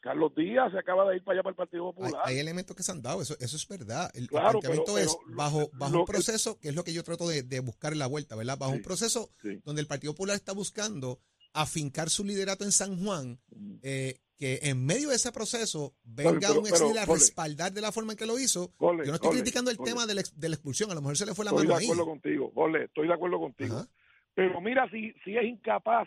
Carlos 0.00 0.32
Díaz 0.36 0.70
se 0.72 0.78
acaba 0.78 1.08
de 1.10 1.16
ir 1.16 1.24
para 1.24 1.34
allá 1.36 1.42
para 1.42 1.50
el 1.50 1.56
Partido 1.56 1.92
Popular. 1.92 2.12
hay 2.24 2.38
elementos 2.38 2.76
que 2.76 2.82
se 2.84 2.92
han 2.92 3.02
dado, 3.02 3.22
eso, 3.22 3.34
eso 3.40 3.56
es 3.56 3.66
verdad. 3.66 4.08
El, 4.14 4.28
Claro, 4.28 4.50
planteamiento 4.60 4.94
pero- 4.94 5.04
es 5.06 5.16
bajo, 5.34 5.68
bajo 5.72 5.92
lo 5.94 6.00
un 6.00 6.06
proceso, 6.06 6.60
que 6.60 6.68
es 6.68 6.74
lo 6.76 6.84
que 6.84 6.92
yo 6.92 7.02
trato 7.02 7.26
de, 7.26 7.42
de 7.42 7.58
buscar 7.60 7.92
en 7.92 7.98
la 7.98 8.06
vuelta, 8.06 8.36
¿verdad? 8.36 8.56
Bajo 8.56 8.70
Sí, 8.72 8.76
un 8.78 8.84
proceso 8.84 9.30
donde 9.64 9.80
el 9.80 9.88
Partido 9.88 10.12
Popular 10.12 10.36
está 10.36 10.52
buscando 10.52 11.18
afincar 11.54 12.08
su 12.08 12.22
liderato 12.24 12.62
en 12.62 12.70
San 12.70 13.02
Juan, 13.02 13.40
eh, 13.82 14.20
que 14.36 14.60
en 14.64 14.84
medio 14.84 15.08
de 15.08 15.16
ese 15.16 15.32
proceso 15.32 15.94
venga 16.04 16.48
pero- 16.50 16.60
un 16.60 16.66
ex 16.68 16.80
a 16.80 17.04
respaldar 17.06 17.72
de 17.72 17.80
la 17.80 17.90
forma 17.90 18.12
en 18.12 18.18
que 18.18 18.26
lo 18.26 18.38
hizo. 18.38 18.72
Yo 18.78 18.92
no 19.06 19.14
estoy 19.14 19.30
criticando 19.32 19.72
el 19.72 19.78
tema 19.78 20.06
de 20.06 20.14
la, 20.14 20.22
de 20.36 20.48
la 20.48 20.54
expulsión, 20.54 20.88
a 20.90 20.94
lo 20.94 21.00
mejor 21.00 21.16
se 21.16 21.26
le 21.26 21.34
fue 21.34 21.44
la 21.44 21.50
Estoy 21.50 21.66
de 21.66 21.72
mano 21.72 21.80
ahí. 21.80 21.86
acuerdo 21.86 22.06
contigo, 22.06 22.52
estoy 22.84 23.08
de 23.08 23.14
acuerdo 23.14 23.38
contigo. 23.40 23.74
Ajá. 23.76 23.88
Pero 24.34 24.60
mira, 24.60 24.88
si, 24.90 25.12
si 25.24 25.36
es 25.36 25.44
incapaz 25.44 26.06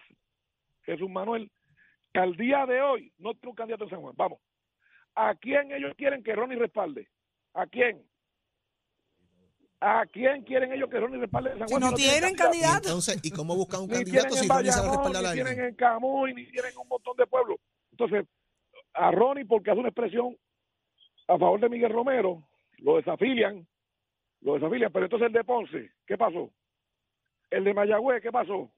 Jesús 0.91 1.09
Manuel, 1.09 1.51
que 2.13 2.19
al 2.19 2.35
día 2.35 2.65
de 2.65 2.81
hoy 2.81 3.11
no 3.17 3.33
tiene 3.33 3.49
un 3.49 3.55
candidato 3.55 3.83
en 3.85 3.89
San 3.91 4.01
Juan. 4.01 4.13
Vamos, 4.17 4.39
¿a 5.15 5.35
quién 5.35 5.71
ellos 5.71 5.93
quieren 5.97 6.23
que 6.23 6.35
Ronnie 6.35 6.57
respalde? 6.57 7.07
¿A 7.53 7.65
quién? 7.67 8.03
¿A 9.81 10.05
quién 10.11 10.43
quieren 10.43 10.73
ellos 10.73 10.89
que 10.89 10.99
Ronnie 10.99 11.19
respalde 11.19 11.51
en 11.51 11.59
San 11.59 11.67
Si 11.69 11.73
Juan? 11.75 11.89
no 11.91 11.95
tienen 11.95 12.31
Y 12.33 12.35
candidato. 12.35 12.87
entonces, 12.89 13.19
¿y 13.23 13.31
cómo 13.31 13.55
buscan 13.55 13.81
un 13.81 13.87
Ni 13.89 13.93
candidato 13.95 14.27
tienen 14.29 14.43
si 14.43 14.49
Ronnie 14.49 14.71
se 14.71 14.79
Bayamón, 14.79 14.97
respaldar 14.97 15.25
a 15.25 15.29
ni 15.29 15.41
tienen 15.43 15.65
en 15.65 15.75
Camuy, 15.75 16.33
ni 16.33 16.45
tienen 16.51 16.77
un 16.77 16.87
montón 16.87 17.15
de 17.17 17.27
pueblos. 17.27 17.57
Entonces, 17.91 18.25
a 18.93 19.11
Ronnie, 19.11 19.45
porque 19.45 19.71
hace 19.71 19.79
una 19.79 19.89
expresión 19.89 20.35
a 21.27 21.37
favor 21.37 21.59
de 21.59 21.69
Miguel 21.69 21.91
Romero, 21.93 22.43
lo 22.79 22.97
desafilian, 22.97 23.65
lo 24.41 24.55
desafilian, 24.55 24.91
pero 24.91 25.05
entonces 25.05 25.27
el 25.27 25.33
de 25.33 25.43
Ponce, 25.43 25.91
¿qué 26.07 26.17
pasó? 26.17 26.51
El 27.51 27.63
de 27.63 27.73
Mayagüez, 27.73 28.21
¿qué 28.21 28.31
pasó? 28.31 28.71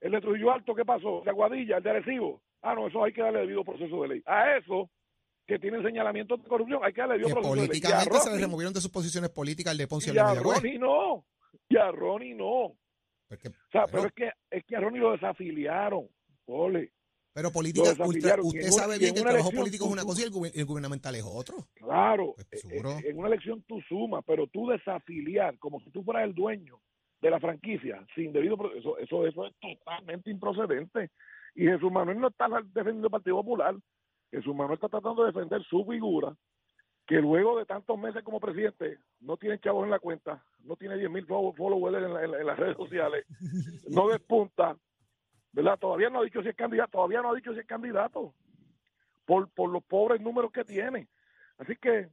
El 0.00 0.12
de 0.12 0.20
Trujillo 0.20 0.52
Alto, 0.52 0.74
¿qué 0.74 0.84
pasó? 0.84 1.18
El 1.20 1.24
de 1.24 1.30
Aguadilla, 1.30 1.76
el 1.78 1.82
de 1.82 1.90
Arecibo. 1.90 2.42
Ah, 2.62 2.74
no, 2.74 2.88
eso 2.88 3.02
hay 3.04 3.12
que 3.12 3.22
darle 3.22 3.40
debido 3.40 3.64
proceso 3.64 4.02
de 4.02 4.08
ley. 4.08 4.22
A 4.26 4.56
eso, 4.56 4.90
que 5.46 5.58
tienen 5.58 5.82
señalamientos 5.82 6.42
de 6.42 6.48
corrupción, 6.48 6.80
hay 6.84 6.92
que 6.92 7.00
darle 7.00 7.14
debido 7.18 7.28
Que 7.28 7.34
proceso 7.34 7.54
de 7.54 7.60
ley. 7.60 7.68
Políticamente 7.68 8.18
se 8.20 8.30
le 8.30 8.36
Ronnie- 8.36 8.40
removieron 8.40 8.74
de 8.74 8.80
sus 8.80 8.90
posiciones 8.90 9.30
políticas 9.30 9.72
el 9.72 9.78
de 9.78 9.86
Ponce 9.88 10.08
y 10.08 10.10
el 10.10 10.16
y 10.16 10.18
de 10.18 10.24
a. 10.24 10.34
Ronnie 10.34 10.78
no, 10.78 11.26
y 11.68 11.76
a 11.76 11.90
Ronnie 11.90 12.34
no. 12.34 12.72
Porque- 13.28 13.48
O 13.48 13.52
sea, 13.72 13.84
bueno, 13.86 13.88
pero 13.92 14.06
es 14.06 14.12
que, 14.12 14.30
es 14.50 14.64
que 14.64 14.76
a 14.76 14.80
Ronnie 14.80 15.00
lo 15.00 15.12
desafiliaron, 15.12 16.08
ole. 16.46 16.92
Pero 17.32 17.50
política, 17.50 17.90
ultra- 18.06 18.36
usted 18.40 18.60
en 18.66 18.72
sabe 18.72 18.96
bien 18.98 19.08
en 19.08 19.14
que 19.14 19.20
el 19.20 19.26
trabajo 19.26 19.50
político 19.50 19.86
es 19.86 19.90
una 19.90 20.04
cosa 20.04 20.20
y 20.20 20.24
el, 20.24 20.52
el 20.54 20.64
gubernamental 20.66 21.14
es 21.16 21.24
otro. 21.26 21.66
Claro, 21.74 22.34
Pues, 22.36 22.60
seguro. 22.60 22.90
eh, 22.92 23.06
en 23.08 23.18
una 23.18 23.26
elección 23.28 23.62
tú 23.66 23.80
sumas, 23.88 24.22
pero 24.24 24.46
tú 24.46 24.68
desafiliar 24.68 25.58
como 25.58 25.80
si 25.80 25.90
tú 25.90 26.04
fueras 26.04 26.22
el 26.24 26.34
dueño 26.34 26.80
de 27.24 27.30
la 27.30 27.40
franquicia 27.40 28.04
sin 28.14 28.32
debido 28.32 28.56
pro- 28.58 28.74
eso 28.74 28.98
eso 28.98 29.26
es 29.26 29.34
totalmente 29.60 30.30
improcedente. 30.30 31.10
Y 31.54 31.64
Jesús 31.64 31.90
Manuel 31.90 32.20
no 32.20 32.28
está 32.28 32.48
defendiendo 32.74 33.06
el 33.06 33.10
Partido 33.10 33.36
Popular. 33.36 33.74
Jesús 34.30 34.54
Manuel 34.54 34.74
está 34.74 34.88
tratando 34.88 35.22
de 35.24 35.32
defender 35.32 35.62
su 35.64 35.84
figura 35.86 36.34
que 37.06 37.16
luego 37.16 37.58
de 37.58 37.64
tantos 37.66 37.98
meses 37.98 38.22
como 38.24 38.40
presidente 38.40 38.98
no 39.20 39.36
tiene 39.36 39.58
chavos 39.58 39.84
en 39.84 39.90
la 39.90 39.98
cuenta 39.98 40.42
no 40.64 40.76
tiene 40.76 40.96
10 40.98 41.10
mil 41.10 41.26
followers 41.26 41.96
en, 41.96 42.12
la- 42.12 42.24
en 42.24 42.30
la- 42.30 42.40
en 42.40 42.46
las 42.46 42.58
redes 42.58 42.76
sociales 42.76 43.24
no 43.88 44.08
despunta 44.08 44.76
verdad 45.52 45.78
todavía 45.78 46.10
no 46.10 46.20
ha 46.20 46.24
dicho 46.24 46.42
si 46.42 46.48
es 46.48 46.56
candidato 46.56 46.90
todavía 46.92 47.20
no 47.22 47.30
ha 47.30 47.34
dicho 47.36 47.52
si 47.54 47.60
es 47.60 47.66
candidato 47.66 48.34
por 49.26 49.48
por 49.50 49.70
los 49.70 49.82
pobres 49.84 50.20
números 50.20 50.50
que 50.52 50.64
tiene. 50.64 51.08
Así 51.58 51.76
que 51.76 52.08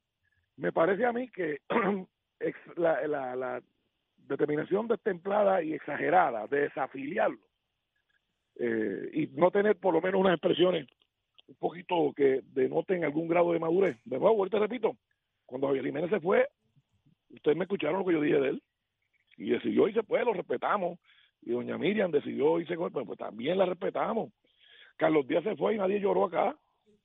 me 0.57 0.71
parece 0.71 1.05
a 1.05 1.11
mí 1.13 1.29
que 1.29 1.59
la, 2.75 3.07
la 3.07 3.61
determinación 4.31 4.87
destemplada 4.87 5.61
y 5.61 5.73
exagerada 5.73 6.47
de 6.47 6.61
desafiliarlo 6.61 7.39
eh, 8.57 9.09
y 9.13 9.27
no 9.27 9.51
tener 9.51 9.77
por 9.77 9.93
lo 9.93 10.01
menos 10.01 10.19
unas 10.19 10.33
expresiones 10.33 10.87
un 11.47 11.55
poquito 11.55 12.13
que 12.15 12.41
denoten 12.53 13.03
algún 13.03 13.27
grado 13.27 13.51
de 13.51 13.59
madurez. 13.59 13.97
De 14.05 14.17
nuevo, 14.17 14.37
ahorita 14.37 14.59
repito, 14.59 14.95
cuando 15.45 15.67
Javier 15.67 15.85
Jiménez 15.85 16.09
se 16.09 16.19
fue, 16.19 16.47
ustedes 17.29 17.57
me 17.57 17.65
escucharon 17.65 17.99
lo 17.99 18.05
que 18.05 18.13
yo 18.13 18.21
dije 18.21 18.39
de 18.39 18.49
él 18.49 18.63
y 19.37 19.49
decidió 19.49 19.87
y 19.87 19.93
se 19.93 20.03
fue, 20.03 20.23
lo 20.23 20.33
respetamos. 20.33 20.99
Y 21.41 21.51
doña 21.51 21.77
Miriam 21.77 22.11
decidió 22.11 22.59
irse 22.59 22.75
pues, 22.75 22.93
pues 22.93 23.17
también 23.17 23.57
la 23.57 23.65
respetamos. 23.65 24.31
Carlos 24.95 25.27
Díaz 25.27 25.43
se 25.43 25.55
fue 25.55 25.75
y 25.75 25.77
nadie 25.77 25.99
lloró 25.99 26.25
acá. 26.25 26.55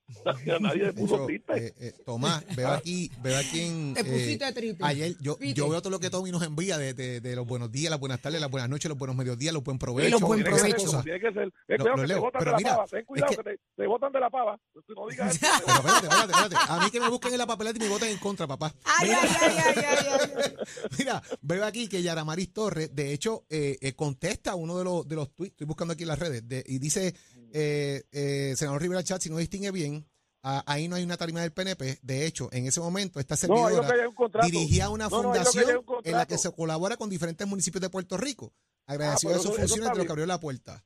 nadie 0.60 0.80
se 0.80 0.86
De 0.86 0.92
puso 0.92 1.26
triste. 1.26 1.66
eh, 1.66 1.74
eh, 1.80 1.92
Tomás, 2.04 2.44
veo 2.56 2.68
aquí, 2.68 3.10
veo 3.22 3.36
aquí 3.38 3.60
en, 3.60 3.94
Te 3.94 4.00
eh, 4.00 4.04
pusiste 4.04 4.52
triste. 4.52 4.84
ayer, 4.84 5.16
yo, 5.20 5.38
yo 5.40 5.68
veo 5.68 5.80
todo 5.80 5.90
lo 5.90 5.98
que 6.00 6.10
Tommy 6.10 6.30
nos 6.30 6.42
envía 6.42 6.78
de, 6.78 6.94
de, 6.94 7.20
de 7.20 7.36
los 7.36 7.46
buenos 7.46 7.70
días, 7.72 7.90
las 7.90 7.98
buenas 8.00 8.20
tardes, 8.20 8.40
las 8.40 8.50
buenas 8.50 8.68
noches, 8.70 8.88
los 8.88 8.96
buenos 8.98 9.16
mediodías, 9.16 9.52
los 9.52 9.64
buen 9.64 9.78
provecho. 9.78 10.08
Y 10.08 10.10
los 10.12 10.20
buen 10.20 10.42
provecho. 10.44 11.02
tiene 11.02 11.20
que 11.20 11.32
ser. 11.32 11.48
Eh, 11.68 11.78
lo 11.78 11.94
que 11.96 12.06
leo, 12.06 12.16
te 12.18 12.20
botan 12.20 12.38
pero 12.38 12.44
de 12.44 12.50
la 12.52 12.56
mira, 12.58 12.70
pava. 12.76 12.86
Ten 12.86 13.04
cuidado 13.04 13.30
es 13.32 13.36
que, 13.38 13.42
te, 13.44 13.58
te 13.76 13.86
botan 13.86 14.12
de 14.12 14.20
la 14.20 14.30
pava. 14.30 14.60
No 14.88 15.08
digas 15.08 15.34
eso. 15.36 15.46
Pero 15.66 15.76
espérate, 15.78 16.06
espérate, 16.06 16.32
espérate. 16.32 16.56
A 16.72 16.84
mí 16.84 16.90
que 16.90 17.00
me 17.00 17.08
busquen 17.08 17.32
en 17.32 17.38
la 17.38 17.46
papeleta 17.46 17.76
y 17.78 17.80
me 17.80 17.88
voten 17.88 18.08
en 18.10 18.18
contra, 18.18 18.46
papá. 18.46 18.72
Ay, 18.84 19.08
Mira, 19.08 19.20
ay, 19.22 19.28
ay, 19.40 19.56
ay, 19.58 19.74
ay, 19.76 20.06
ay, 20.08 20.30
ay. 20.44 20.54
Mira, 20.98 21.22
veo 21.42 21.64
aquí 21.64 21.88
que 21.88 22.02
Yaramaris 22.02 22.52
Torres, 22.52 22.94
de 22.94 23.12
hecho, 23.12 23.44
eh, 23.50 23.76
eh, 23.80 23.92
contesta 23.94 24.54
uno 24.54 24.78
de 24.78 24.84
los, 24.84 25.06
de 25.08 25.16
los 25.16 25.34
tweets, 25.34 25.52
estoy 25.52 25.66
buscando 25.66 25.92
aquí 25.94 26.04
en 26.04 26.08
las 26.08 26.18
redes, 26.18 26.48
de- 26.48 26.64
y 26.66 26.78
dice, 26.78 27.14
eh, 27.52 28.02
eh, 28.12 28.54
senador 28.56 28.80
Rivera 28.82 29.02
Chat, 29.04 29.20
si 29.22 29.30
no 29.30 29.36
distingue 29.38 29.70
bien, 29.70 30.06
ah, 30.42 30.62
ahí 30.66 30.88
no 30.88 30.96
hay 30.96 31.02
una 31.04 31.16
tarima 31.16 31.40
del 31.40 31.52
PNP. 31.52 31.98
De 32.02 32.26
hecho, 32.26 32.48
en 32.52 32.66
ese 32.66 32.80
momento, 32.80 33.18
esta 33.20 33.34
No, 33.34 33.38
servidora 33.38 33.88
es 34.04 34.08
un 34.16 34.40
dirigía 34.50 34.90
una 34.90 35.08
No, 35.08 35.22
no, 35.22 35.22
fundación 35.32 35.84
un 35.86 35.96
en 36.04 36.12
la 36.12 36.26
que 36.26 36.38
se 36.38 36.52
colabora 36.52 36.96
con 36.96 37.08
diferentes 37.10 37.46
municipios 37.46 37.80
de 37.80 37.90
Puerto 37.90 38.16
Rico. 38.16 38.52
Agradecido 38.86 39.32
pero 39.32 39.42
de 39.42 39.48
sus 39.48 39.52
eso- 39.58 39.60
funciones 39.68 39.92
de 39.92 39.98
lo 39.98 40.04
que 40.04 40.12
abrió 40.12 40.26
la 40.26 40.38
puerta. 40.40 40.84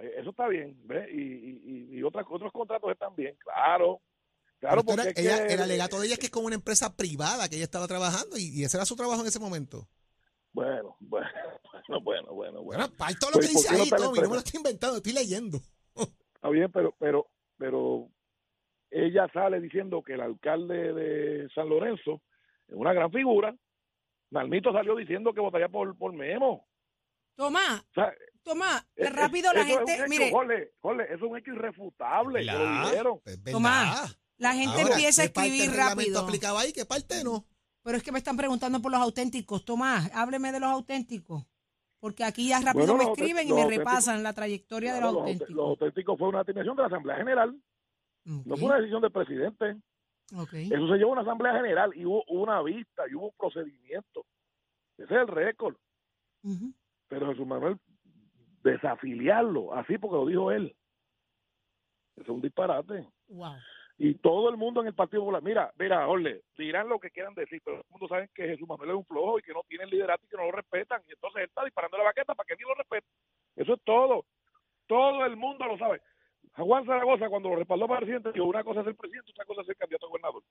Eh, 0.00 0.12
Eso 0.20 0.30
está 0.30 0.48
bien, 0.48 0.80
¿ves? 0.86 1.06
Y, 1.12 1.20
y, 1.20 1.98
y- 1.98 2.02
otras, 2.02 2.24
otros 2.30 2.50
contratos 2.52 2.90
están 2.90 3.14
bien, 3.14 3.36
claro. 3.44 4.00
Claro, 4.60 4.82
porque 4.84 5.02
era- 5.02 5.12
ella- 5.36 5.46
que- 5.46 5.54
el 5.54 5.60
alegato 5.60 5.98
de 6.00 6.06
ella 6.06 6.14
es 6.14 6.18
que 6.20 6.26
es 6.26 6.32
como 6.32 6.46
una 6.46 6.54
empresa 6.54 6.96
privada 6.96 7.48
que 7.48 7.56
ella 7.56 7.64
estaba 7.64 7.86
trabajando 7.88 8.38
y, 8.38 8.44
y 8.48 8.64
ese 8.64 8.76
era 8.78 8.86
su 8.86 8.96
trabajo 8.96 9.20
en 9.20 9.26
ese 9.26 9.38
momento. 9.40 9.88
Bueno, 10.54 10.96
bueno, 11.00 11.28
bueno, 11.80 12.00
bueno, 12.00 12.32
bueno. 12.32 12.62
Bueno, 12.62 12.88
para 12.96 13.14
todo 13.18 13.30
lo 13.30 13.38
que 13.40 13.46
Pues, 13.46 13.52
¿por 13.52 13.62
dice 13.62 13.74
no 13.76 13.82
ahí, 13.82 13.90
la 13.90 13.96
Tommy, 13.96 14.18
no 14.20 14.28
me 14.28 14.34
lo 14.34 14.38
estoy 14.40 14.58
inventando, 14.58 14.96
estoy 14.98 15.12
leyendo. 15.12 15.58
Está 16.34 16.48
bien, 16.50 16.70
pero, 16.70 16.94
pero, 16.98 17.26
pero 17.56 18.08
ella 18.90 19.28
sale 19.32 19.60
diciendo 19.60 20.02
que 20.02 20.12
el 20.14 20.20
alcalde 20.20 20.92
de 20.92 21.48
San 21.54 21.68
Lorenzo 21.68 22.20
es 22.68 22.74
una 22.74 22.92
gran 22.92 23.10
figura. 23.10 23.54
Nalmito 24.30 24.72
salió 24.72 24.94
diciendo 24.96 25.32
que 25.32 25.40
votaría 25.40 25.68
por, 25.68 25.96
por 25.96 26.12
Memo. 26.12 26.66
Tomás, 27.34 27.80
O 27.90 27.94
sea, 27.94 28.12
Tomás, 28.42 28.86
es- 28.94 29.10
rápido 29.12 29.52
la 29.54 29.60
eso 29.62 29.68
es 29.70 29.78
un 29.80 29.86
gente, 29.86 29.94
hecho, 29.94 30.08
mire, 30.10 30.30
Jorge, 30.30 30.72
Jorge, 30.80 31.04
eso 31.04 31.14
es 31.14 31.22
un 31.30 31.38
hecho 31.38 31.50
irrefutable, 31.52 32.40
que 32.44 33.02
lo. 33.02 33.22
Es. 33.24 33.42
Tomás, 33.52 34.18
la 34.36 34.52
gente 34.54 34.82
Ahora, 34.82 34.94
empieza 34.94 35.22
a 35.22 35.26
¿qué 35.28 35.32
parte 35.32 35.56
escribir 35.56 35.76
rápido. 35.78 36.20
aplicaba 36.20 36.60
ahí? 36.60 36.72
¿Qué 36.74 36.84
parte 36.84 37.24
no? 37.24 37.46
Pero 37.82 37.96
es 37.96 38.02
que 38.02 38.12
me 38.12 38.18
están 38.18 38.36
preguntando 38.36 38.80
por 38.80 38.92
los 38.92 39.00
auténticos. 39.00 39.64
Tomás, 39.64 40.10
hábleme 40.14 40.52
de 40.52 40.60
los 40.60 40.70
auténticos. 40.70 41.44
Porque 42.00 42.24
aquí 42.24 42.48
ya 42.48 42.60
rápido 42.60 42.86
Bueno, 42.94 43.04
me 43.04 43.10
escriben 43.12 43.48
y 43.48 43.52
me 43.52 43.66
repasan 43.68 44.22
la 44.22 44.32
trayectoria 44.32 44.92
de 44.94 44.98
Claro, 45.00 45.12
los 45.12 45.14
los, 45.14 45.22
aut- 45.22 45.32
auténticos. 45.32 45.54
los 45.56 45.68
auténticos 45.68 46.18
fue 46.18 46.28
una 46.28 46.38
determinación 46.38 46.76
de 46.76 46.82
la 46.82 46.86
Asamblea 46.88 47.16
General, 47.16 47.56
no 48.24 48.56
fue 48.56 48.66
una 48.66 48.76
decisión 48.76 49.02
del 49.02 49.12
presidente. 49.12 49.76
ok. 50.36 50.52
Eso 50.52 50.88
se 50.88 50.96
llevó 50.96 51.10
a 51.10 51.12
una 51.12 51.22
Asamblea 51.22 51.54
General 51.54 51.92
y 51.96 52.04
hubo 52.04 52.24
una 52.28 52.60
vista 52.62 53.02
y 53.10 53.14
hubo 53.14 53.26
un 53.26 53.34
procedimiento. 53.38 54.24
Ese 54.98 55.14
es 55.14 55.20
el 55.20 55.28
récord. 55.28 55.76
Ujú. 56.42 56.72
Pero 57.08 57.28
Jesús 57.30 57.46
Manuel, 57.46 57.78
desafiliarlo, 58.64 59.74
así 59.74 59.98
porque 59.98 60.16
lo 60.16 60.26
dijo 60.26 60.50
él. 60.50 60.74
Eso 62.16 62.22
es 62.24 62.28
un 62.28 62.40
disparate. 62.42 63.08
Wow. 63.28 63.54
Y 63.98 64.14
todo 64.14 64.48
el 64.48 64.56
mundo 64.56 64.80
en 64.80 64.88
el 64.88 64.94
Partido 64.94 65.22
Popular, 65.22 65.42
mira, 65.42 65.72
mira, 65.78 66.08
Orle, 66.08 66.42
dirán 66.56 66.88
lo 66.88 66.98
que 66.98 67.10
quieran 67.10 67.34
decir, 67.34 67.60
pero 67.64 67.76
todo 67.76 67.86
el 67.86 67.92
mundo 67.92 68.08
sabe 68.08 68.28
que 68.34 68.48
Jesús 68.48 68.66
Manuel 68.66 68.90
es 68.90 68.96
un 68.96 69.04
flojo 69.04 69.38
y 69.38 69.42
que 69.42 69.52
no 69.52 69.62
tiene 69.68 69.86
liderato 69.86 70.24
y 70.24 70.28
que 70.28 70.36
no 70.36 70.44
lo 70.44 70.52
respetan. 70.52 71.02
Y 71.06 71.12
entonces 71.12 71.42
él 71.42 71.48
está 71.48 71.64
disparando 71.64 71.98
la 71.98 72.04
baqueta 72.04 72.34
para 72.34 72.46
que 72.46 72.56
ni 72.56 72.62
lo 72.62 72.74
respete. 72.74 73.06
Eso 73.56 73.74
es 73.74 73.80
todo. 73.84 74.24
Todo 74.86 75.24
el 75.24 75.36
mundo 75.36 75.66
lo 75.66 75.78
sabe. 75.78 76.00
Juan 76.56 76.84
Zaragoza, 76.84 77.28
cuando 77.28 77.50
lo 77.50 77.56
respaldó 77.56 77.86
para 77.86 78.00
presidente, 78.00 78.32
dijo 78.32 78.44
una 78.44 78.64
cosa 78.64 78.80
es 78.80 78.86
ser 78.86 78.96
presidente, 78.96 79.30
otra 79.30 79.44
cosa 79.44 79.60
es 79.60 79.66
ser 79.66 79.76
candidato 79.76 80.06
a 80.06 80.08
gobernador. 80.08 80.42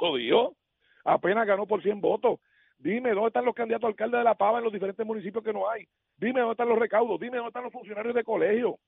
Lo 0.00 0.16
dijo. 0.16 0.56
Apenas 1.04 1.46
ganó 1.46 1.66
por 1.66 1.82
100 1.82 2.00
votos. 2.00 2.38
Dime, 2.78 3.10
¿dónde 3.10 3.28
están 3.28 3.44
los 3.44 3.54
candidatos 3.54 3.84
a 3.84 3.88
alcalde 3.88 4.18
de 4.18 4.24
La 4.24 4.34
Pava 4.34 4.58
en 4.58 4.64
los 4.64 4.72
diferentes 4.72 5.04
municipios 5.06 5.44
que 5.44 5.52
no 5.52 5.68
hay? 5.68 5.86
Dime, 6.16 6.40
¿dónde 6.40 6.52
están 6.52 6.68
los 6.68 6.78
recaudos? 6.78 7.20
Dime, 7.20 7.36
¿dónde 7.36 7.48
están 7.48 7.64
los 7.64 7.72
funcionarios 7.72 8.14
de 8.14 8.24
colegio? 8.24 8.78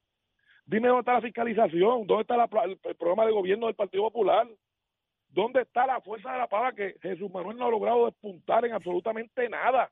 Dime, 0.67 0.89
¿dónde 0.89 1.01
está 1.01 1.13
la 1.15 1.21
fiscalización? 1.21 2.07
¿Dónde 2.07 2.23
está 2.23 2.37
el, 2.65 2.97
programa 2.97 3.27
de 3.27 3.33
gobierno 3.33 3.67
del 3.67 3.75
Partido 3.75 4.05
Popular? 4.05 4.49
¿Dónde 5.29 5.63
está 5.63 5.87
la 5.87 6.01
fuerza 6.01 6.33
de 6.33 6.39
La 6.39 6.49
Pava 6.49 6.73
que 6.73 6.97
Jesús 7.03 7.31
Manuel 7.31 7.59
no 7.59 7.67
ha 7.67 7.71
logrado 7.71 8.07
despuntar 8.07 8.65
en 8.65 8.73
absolutamente 8.73 9.49
nada? 9.49 9.91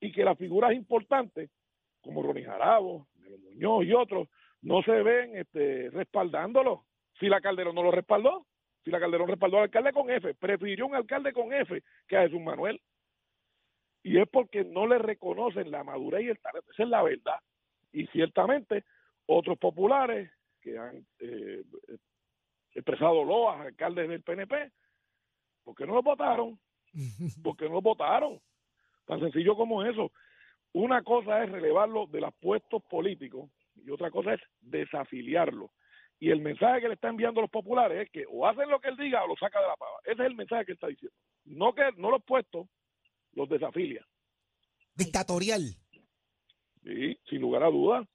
Y 0.00 0.12
que 0.12 0.24
las 0.24 0.38
figuras 0.38 0.74
importantes, 0.74 1.50
como 2.00 2.22
Ronnie 2.22 2.44
Jarabo, 2.44 3.08
Melo 3.16 3.38
Muñoz 3.38 3.84
y 3.84 3.92
otros, 3.92 4.28
no 4.60 4.82
se 4.82 5.02
ven 5.02 5.36
este, 5.36 5.90
respaldándolo. 5.90 6.84
Si 7.18 7.26
la 7.26 7.40
Calderón 7.40 7.74
no 7.74 7.82
lo 7.82 7.90
respaldó, 7.90 8.46
si 8.84 8.90
la 8.90 9.00
Calderón 9.00 9.28
respaldó 9.28 9.58
al 9.58 9.64
alcalde 9.64 9.92
con 9.92 10.08
F, 10.08 10.34
prefirió 10.34 10.86
un 10.86 10.94
alcalde 10.94 11.32
con 11.32 11.52
F 11.52 11.82
que 12.06 12.16
a 12.16 12.22
Jesús 12.22 12.40
Manuel. 12.40 12.80
Y 14.04 14.18
es 14.18 14.28
porque 14.28 14.64
no 14.64 14.86
le 14.86 14.98
reconocen 14.98 15.70
la 15.70 15.82
madurez 15.84 16.22
y 16.22 16.28
el 16.28 16.38
talento. 16.40 16.70
Esa 16.72 16.82
es 16.84 16.88
la 16.88 17.02
verdad. 17.02 17.40
Y 17.92 18.06
ciertamente 18.08 18.84
otros 19.26 19.58
populares 19.58 20.30
que 20.60 20.78
han 20.78 21.06
eh, 21.18 21.62
el 22.74 22.82
presado 22.84 23.24
Loas, 23.24 23.60
alcalde 23.60 24.06
del 24.06 24.22
PNP. 24.22 24.72
¿Por 25.62 25.74
qué 25.74 25.86
no 25.86 25.94
lo 25.94 26.02
votaron? 26.02 26.58
¿Por 27.42 27.56
qué 27.56 27.66
no 27.66 27.74
lo 27.74 27.82
votaron? 27.82 28.40
Tan 29.06 29.20
sencillo 29.20 29.56
como 29.56 29.84
eso. 29.84 30.12
Una 30.72 31.02
cosa 31.02 31.44
es 31.44 31.50
relevarlo 31.50 32.06
de 32.06 32.20
los 32.20 32.34
puestos 32.40 32.82
políticos 32.84 33.50
y 33.76 33.90
otra 33.90 34.10
cosa 34.10 34.34
es 34.34 34.40
desafiliarlo. 34.60 35.72
Y 36.18 36.30
el 36.30 36.40
mensaje 36.40 36.80
que 36.80 36.88
le 36.88 36.94
está 36.94 37.08
enviando 37.08 37.40
a 37.40 37.42
los 37.42 37.50
populares 37.50 38.06
es 38.06 38.10
que 38.10 38.24
o 38.30 38.46
hacen 38.46 38.70
lo 38.70 38.80
que 38.80 38.88
él 38.88 38.96
diga 38.96 39.24
o 39.24 39.26
lo 39.26 39.36
saca 39.36 39.60
de 39.60 39.66
la 39.66 39.76
pava. 39.76 39.98
Ese 40.04 40.22
es 40.22 40.26
el 40.26 40.36
mensaje 40.36 40.64
que 40.64 40.72
él 40.72 40.76
está 40.76 40.86
diciendo. 40.86 41.16
No 41.44 41.74
que 41.74 41.82
no 41.96 42.10
los 42.10 42.22
puestos, 42.22 42.68
los 43.32 43.48
desafilia. 43.48 44.06
Dictatorial. 44.94 45.74
Sí, 46.84 47.18
sin 47.28 47.40
lugar 47.40 47.64
a 47.64 47.70
dudas. 47.70 48.06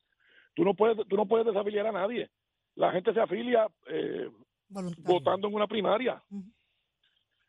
Tú 0.58 0.64
no 0.66 0.74
puedes, 0.74 0.98
tú 1.08 1.16
no 1.16 1.28
puedes 1.28 1.46
desafiliar 1.46 1.86
a 1.86 1.92
nadie. 1.92 2.32
La 2.74 2.92
gente 2.92 3.14
se 3.14 3.20
afilia 3.22 3.68
eh, 3.92 4.28
votando 4.70 5.48
en 5.48 5.54
una 5.54 5.68
primaria. 5.68 6.22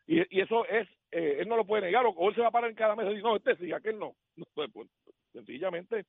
Y, 0.05 0.19
y 0.37 0.41
eso 0.41 0.63
es, 0.65 0.87
eh, 1.11 1.37
él 1.39 1.47
no 1.47 1.57
lo 1.57 1.65
puede 1.65 1.81
negar, 1.87 2.05
o, 2.05 2.09
o 2.11 2.29
él 2.29 2.35
se 2.35 2.41
va 2.41 2.49
a 2.49 2.51
parar 2.51 2.69
en 2.69 2.75
cada 2.75 2.95
mesa 2.95 3.07
y 3.09 3.15
decir, 3.15 3.23
no, 3.23 3.35
este 3.35 3.55
sí, 3.57 3.71
aquel 3.73 3.97
no. 3.97 4.15
No, 4.35 4.45
pues, 4.53 4.69
pues, 4.71 4.87
sencillamente, 5.33 6.05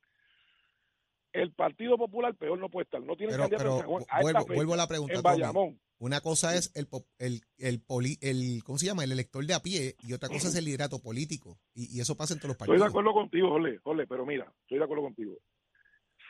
el 1.33 1.53
Partido 1.53 1.97
Popular 1.97 2.35
peor 2.35 2.59
no 2.59 2.69
puede 2.69 2.85
estar. 2.85 3.01
No 3.03 3.17
tiene 3.17 3.33
Pero, 3.33 3.49
pero 3.49 3.73
en 3.73 3.79
San 3.79 3.89
Juan. 3.89 4.05
a 4.11 4.21
esta 4.21 4.45
vuelvo, 4.55 4.75
a 4.75 4.77
la 4.77 4.87
pregunta. 4.87 5.23
Tommy. 5.23 5.79
Una 6.01 6.21
cosa 6.21 6.55
es 6.55 6.71
el, 6.75 6.87
el, 7.19 7.41
el, 7.59 7.81
poli- 7.83 8.19
el, 8.21 8.63
¿cómo 8.65 8.77
se 8.79 8.87
llama? 8.87 9.05
El 9.05 9.13
elector 9.13 9.45
de 9.47 9.55
a 9.55 9.61
pie 9.61 9.97
y 10.03 10.13
otra 10.13 10.29
cosa 10.29 10.49
es 10.49 10.57
el 10.57 10.65
liderato 10.67 10.99
político. 11.01 11.59
Y, 11.75 11.97
y 11.97 12.01
eso 12.01 12.15
pasa 12.17 12.35
en 12.35 12.41
todos 12.41 12.51
los 12.51 12.61
Estoy 12.61 12.77
de 12.77 12.81
partidos. 12.81 12.91
acuerdo 12.91 13.13
contigo, 13.13 13.49
Jorge, 13.51 13.79
Jorge, 13.79 14.07
pero 14.07 14.25
mira, 14.27 14.53
estoy 14.63 14.79
de 14.79 14.85
acuerdo 14.85 15.03
contigo. 15.05 15.35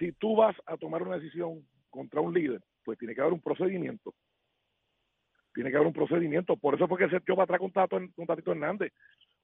Si 0.00 0.12
tú 0.12 0.34
vas 0.34 0.56
a 0.64 0.78
tomar 0.78 1.02
una 1.02 1.18
decisión 1.18 1.62
contra 1.90 2.22
un 2.22 2.32
líder, 2.32 2.62
pues 2.82 2.98
tiene 2.98 3.14
que 3.14 3.20
haber 3.20 3.34
un 3.34 3.42
procedimiento. 3.42 4.14
Tiene 5.52 5.70
que 5.70 5.76
haber 5.76 5.88
un 5.88 5.92
procedimiento. 5.92 6.56
Por 6.56 6.74
eso 6.74 6.88
fue 6.88 6.98
que 6.98 7.10
se 7.10 7.16
echó 7.16 7.34
para 7.36 7.44
atrás 7.44 7.60
con, 7.60 7.70
Tato, 7.70 8.00
Tatito 8.26 8.52
Hernández. 8.52 8.94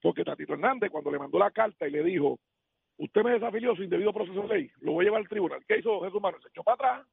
Porque 0.01 0.25
Tatito 0.25 0.55
Hernández, 0.55 0.91
cuando 0.91 1.11
le 1.11 1.19
mandó 1.19 1.39
la 1.39 1.51
carta 1.51 1.87
y 1.87 1.91
le 1.91 2.03
dijo, 2.03 2.39
usted 2.97 3.23
me 3.23 3.33
desafilió 3.33 3.77
sin 3.77 3.91
debido 3.91 4.15
proceso 4.15 4.43
de 4.43 4.49
ley, 4.49 4.71
lo 4.81 4.93
voy 4.93 5.05
a 5.05 5.09
llevar 5.09 5.21
al 5.21 5.29
tribunal. 5.29 5.63
¿Qué 5.69 5.79
hizo 5.79 6.01
Jesús 6.01 6.23
Manuel? 6.23 6.43
Se 6.43 6.49
echó 6.49 6.63
para 6.63 6.75
atrás 6.75 7.07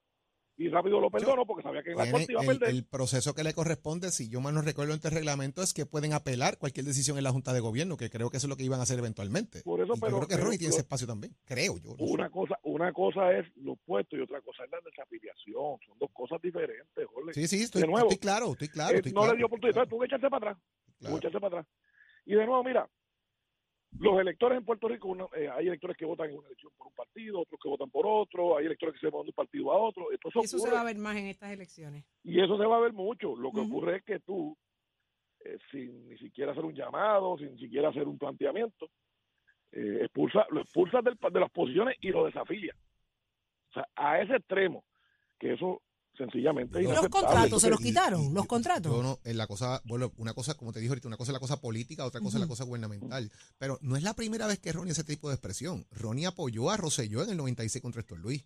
y 0.55 0.69
rápido 0.69 1.00
lo 1.00 1.10
perdonó 1.10 1.45
porque 1.48 1.63
sabía 1.63 1.81
que 1.81 1.91
en 1.91 1.98
la 1.98 2.12
corte 2.12 2.27
iba 2.31 2.41
a 2.41 2.45
perder. 2.45 2.69
el 2.69 2.86
proceso 2.86 3.33
que 3.33 3.43
le 3.43 3.53
corresponde, 3.53 4.12
si 4.12 4.29
yo 4.29 4.39
mal 4.39 4.53
no 4.53 4.62
recuerdo 4.62 4.93
entre 4.93 5.10
el 5.10 5.15
reglamento, 5.15 5.63
es 5.63 5.74
que 5.74 5.86
pueden 5.86 6.13
apelar 6.13 6.57
cualquier 6.60 6.86
decisión 6.86 7.17
en 7.17 7.24
la 7.24 7.31
Junta 7.31 7.53
de 7.53 7.60
Gobierno, 7.60 7.98
que 7.98 8.10
creo 8.10 8.29
que 8.29 8.38
eso 8.38 8.45
es 8.48 8.50
lo 8.50 8.55
que 8.55 8.63
iban 8.63 8.79
a 8.79 8.83
hacer 8.83 9.00
eventualmente. 9.00 9.62
Por 9.63 9.81
eso, 9.81 9.93
Y 9.95 10.00
pero- 10.00 10.12
yo 10.12 10.17
creo 10.19 10.27
que 10.27 10.43
Ronnie 10.43 10.57
tiene 10.60 10.72
ese 10.74 10.81
espacio 10.81 11.07
también. 11.07 11.36
Creo 11.45 11.77
yo. 11.77 11.91
no 11.91 11.98
sé. 11.98 12.03
Una 12.03 12.29
cosa, 12.29 12.60
una 12.63 12.93
cosa 12.93 13.31
es 13.38 13.45
los 13.57 13.77
puestos 13.86 14.19
y 14.19 14.22
otra 14.22 14.41
cosa 14.41 14.63
es 14.63 14.72
la 14.72 14.79
desafiliación. 14.86 15.79
Son 15.88 15.98
dos 16.00 16.12
cosas 16.13 16.41
diferentes, 16.41 17.05
Jorge. 17.13 17.33
Sí, 17.33 17.48
sí, 17.48 17.63
estoy, 17.63 17.81
de 17.81 17.88
nuevo, 17.88 18.07
estoy 18.10 18.19
claro, 18.19 18.51
estoy 18.51 18.67
claro. 18.69 18.93
Eh, 18.93 18.98
estoy 18.98 19.12
no 19.12 19.22
claro, 19.22 19.33
le 19.33 19.38
dio 19.38 19.45
oportunidad, 19.48 19.74
claro, 19.74 19.89
tuvo 19.89 20.00
que 20.01 20.05
echarse 20.05 20.29
para 20.29 20.51
atrás. 20.51 20.63
claro. 21.00 21.15
Que 21.15 21.19
echarse 21.19 21.39
para 21.39 21.60
atrás. 21.60 21.74
Y 22.25 22.36
de 22.36 22.45
nuevo, 22.45 22.63
mira, 22.63 22.88
los 24.00 24.19
electores 24.19 24.57
en 24.57 24.65
Puerto 24.65 24.88
Rico, 24.88 25.07
uno- 25.09 25.29
eh, 25.35 25.50
hay 25.50 25.67
electores 25.67 25.95
que 25.97 26.05
votan 26.05 26.29
en 26.29 26.38
una 26.38 26.47
elección 26.47 26.71
por 26.77 26.88
un 26.88 26.93
partido, 26.93 27.39
otros 27.41 27.59
que 27.62 27.69
votan 27.69 27.89
por 27.89 28.05
otro, 28.07 28.57
hay 28.57 28.65
electores 28.65 28.93
que 28.95 29.00
se 29.01 29.09
van 29.09 29.23
de 29.23 29.29
un 29.29 29.33
partido 29.33 29.71
a 29.71 29.77
otro. 29.77 30.07
Eso 30.45 30.57
se 30.57 30.71
va 30.75 30.81
a 30.81 30.85
ver 30.85 30.97
más 30.97 31.15
en 31.17 31.25
estas 31.27 31.51
elecciones. 31.51 32.05
y 32.23 32.39
eso 32.41 32.57
se 32.57 32.65
va 32.65 32.77
a 32.77 32.81
ver 32.81 32.93
mucho. 32.93 33.35
Lo 33.35 33.51
que 33.51 33.59
ocurre 33.69 33.97
es 33.97 34.03
que 34.03 34.19
tú, 34.19 34.57
eh, 35.45 35.57
sin 35.71 36.07
ni 36.09 36.17
siquiera 36.17 36.51
hacer 36.53 36.63
un 36.65 36.73
llamado, 36.73 37.38
sin 37.38 37.57
siquiera 37.57 37.89
hacer 37.89 38.07
un 38.07 38.17
planteamiento, 38.17 38.89
eh, 39.71 40.00
expulsa, 40.01 40.45
lo 40.51 40.62
expulsas 40.62 41.03
de 41.03 41.39
las 41.39 41.51
posiciones 41.51 41.95
y 42.01 42.09
lo 42.09 42.25
desafilias. 42.25 42.77
O 43.69 43.73
sea, 43.73 43.88
a 43.95 44.21
ese 44.21 44.35
extremo, 44.35 44.83
que 45.39 45.53
eso 45.53 45.81
sencillamente 46.17 46.82
¿Y 46.82 46.88
los 46.88 47.08
contratos 47.10 47.62
se 47.62 47.70
los 47.70 47.79
quitaron? 47.79 48.34
¿Los 48.34 48.46
contratos? 48.46 48.91
Yo 48.91 49.03
no, 49.03 49.20
en 49.24 49.38
la 49.38 49.48
cosa, 49.48 49.82
bueno, 49.86 50.12
una 50.17 50.34
cosa, 50.34 50.55
como 50.55 50.72
te 50.72 50.79
dije 50.79 50.89
ahorita, 50.89 51.08
una 51.08 51.17
cosa 51.17 51.32
es 51.32 51.34
la 51.34 51.39
cosa 51.39 51.60
política, 51.60 52.05
otra 52.05 52.22
cosa 52.22 52.38
es 52.38 52.41
la 52.41 52.48
cosa 52.48 52.63
gubernamental. 52.63 53.32
Pero 53.58 53.79
no 53.82 53.96
es 53.96 54.03
la 54.03 54.13
primera 54.13 54.48
vez 54.48 54.60
que 54.60 54.72
Ronnie 54.72 54.91
hace 54.91 55.01
ese 55.01 55.15
tipo 55.15 55.29
de 55.29 55.36
expresión. 55.36 55.86
Ronnie 55.91 56.25
apoyó 56.25 56.70
a 56.70 56.77
Rosselló 56.77 57.24
en 57.24 57.32
el 57.32 57.38
96 57.38 57.82
contra 57.82 58.01
Héctor 58.01 58.20
Luis. 58.20 58.46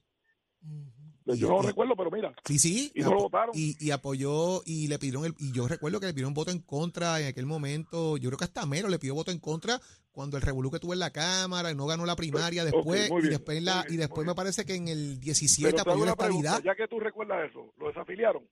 Ujú. 0.62 1.07
Yo 1.36 1.50
no 1.50 1.56
lo 1.56 1.62
recuerdo, 1.62 1.96
pero 1.96 2.12
mira, 2.12 2.34
Sí, 2.46 2.60
sí. 2.60 2.92
Y 2.96 3.02
no 3.02 3.12
lo 3.12 3.24
votaron. 3.24 3.52
Y, 3.54 3.76
y 3.84 3.92
apoyó 3.92 4.62
y 4.66 4.88
le 4.88 5.00
pidieron 5.00 5.26
el, 5.26 5.36
y 5.40 5.52
yo 5.52 5.68
recuerdo 5.68 6.00
que 6.00 6.06
le 6.06 6.13
pidieron 6.13 6.34
voto 6.34 6.52
en 6.52 6.60
contra 6.60 7.20
en 7.20 7.28
aquel 7.28 7.46
momento. 7.46 8.18
Yo 8.18 8.30
creo 8.30 8.38
que 8.38 8.46
hasta 8.46 8.66
Mero 8.66 8.88
le 8.88 9.00
pidió 9.00 9.16
voto 9.16 9.32
en 9.32 9.40
contra 9.40 9.82
cuando 10.12 10.36
el 10.36 10.42
revolú 10.42 10.72
que 10.72 10.80
tuvo 10.80 10.94
en 10.94 11.00
la 11.00 11.12
Cámara 11.12 11.70
y 11.70 11.76
no 11.76 11.86
ganó 11.86 12.06
la 12.06 12.16
primaria 12.16 12.66
después 12.66 13.12
y 13.24 13.28
después 13.28 13.60
en 13.60 13.66
la, 13.66 13.84
bien, 13.84 13.94
y 13.94 13.98
después 13.98 14.26
me 14.26 14.34
parece 14.34 14.66
que 14.66 14.74
en 14.74 14.88
el 14.88 15.20
pero 15.20 15.22
17 15.22 15.74
te 15.74 15.82
hago 15.82 15.92
apoyó 15.92 16.06
la 16.06 16.12
estabilidad. 16.12 16.63
ya 16.63 16.76
que 16.76 16.88
tú 16.88 17.00
recuerdas 17.00 17.50
eso, 17.50 17.72
¿lo 17.78 17.88
desafiliaron? 17.88 18.44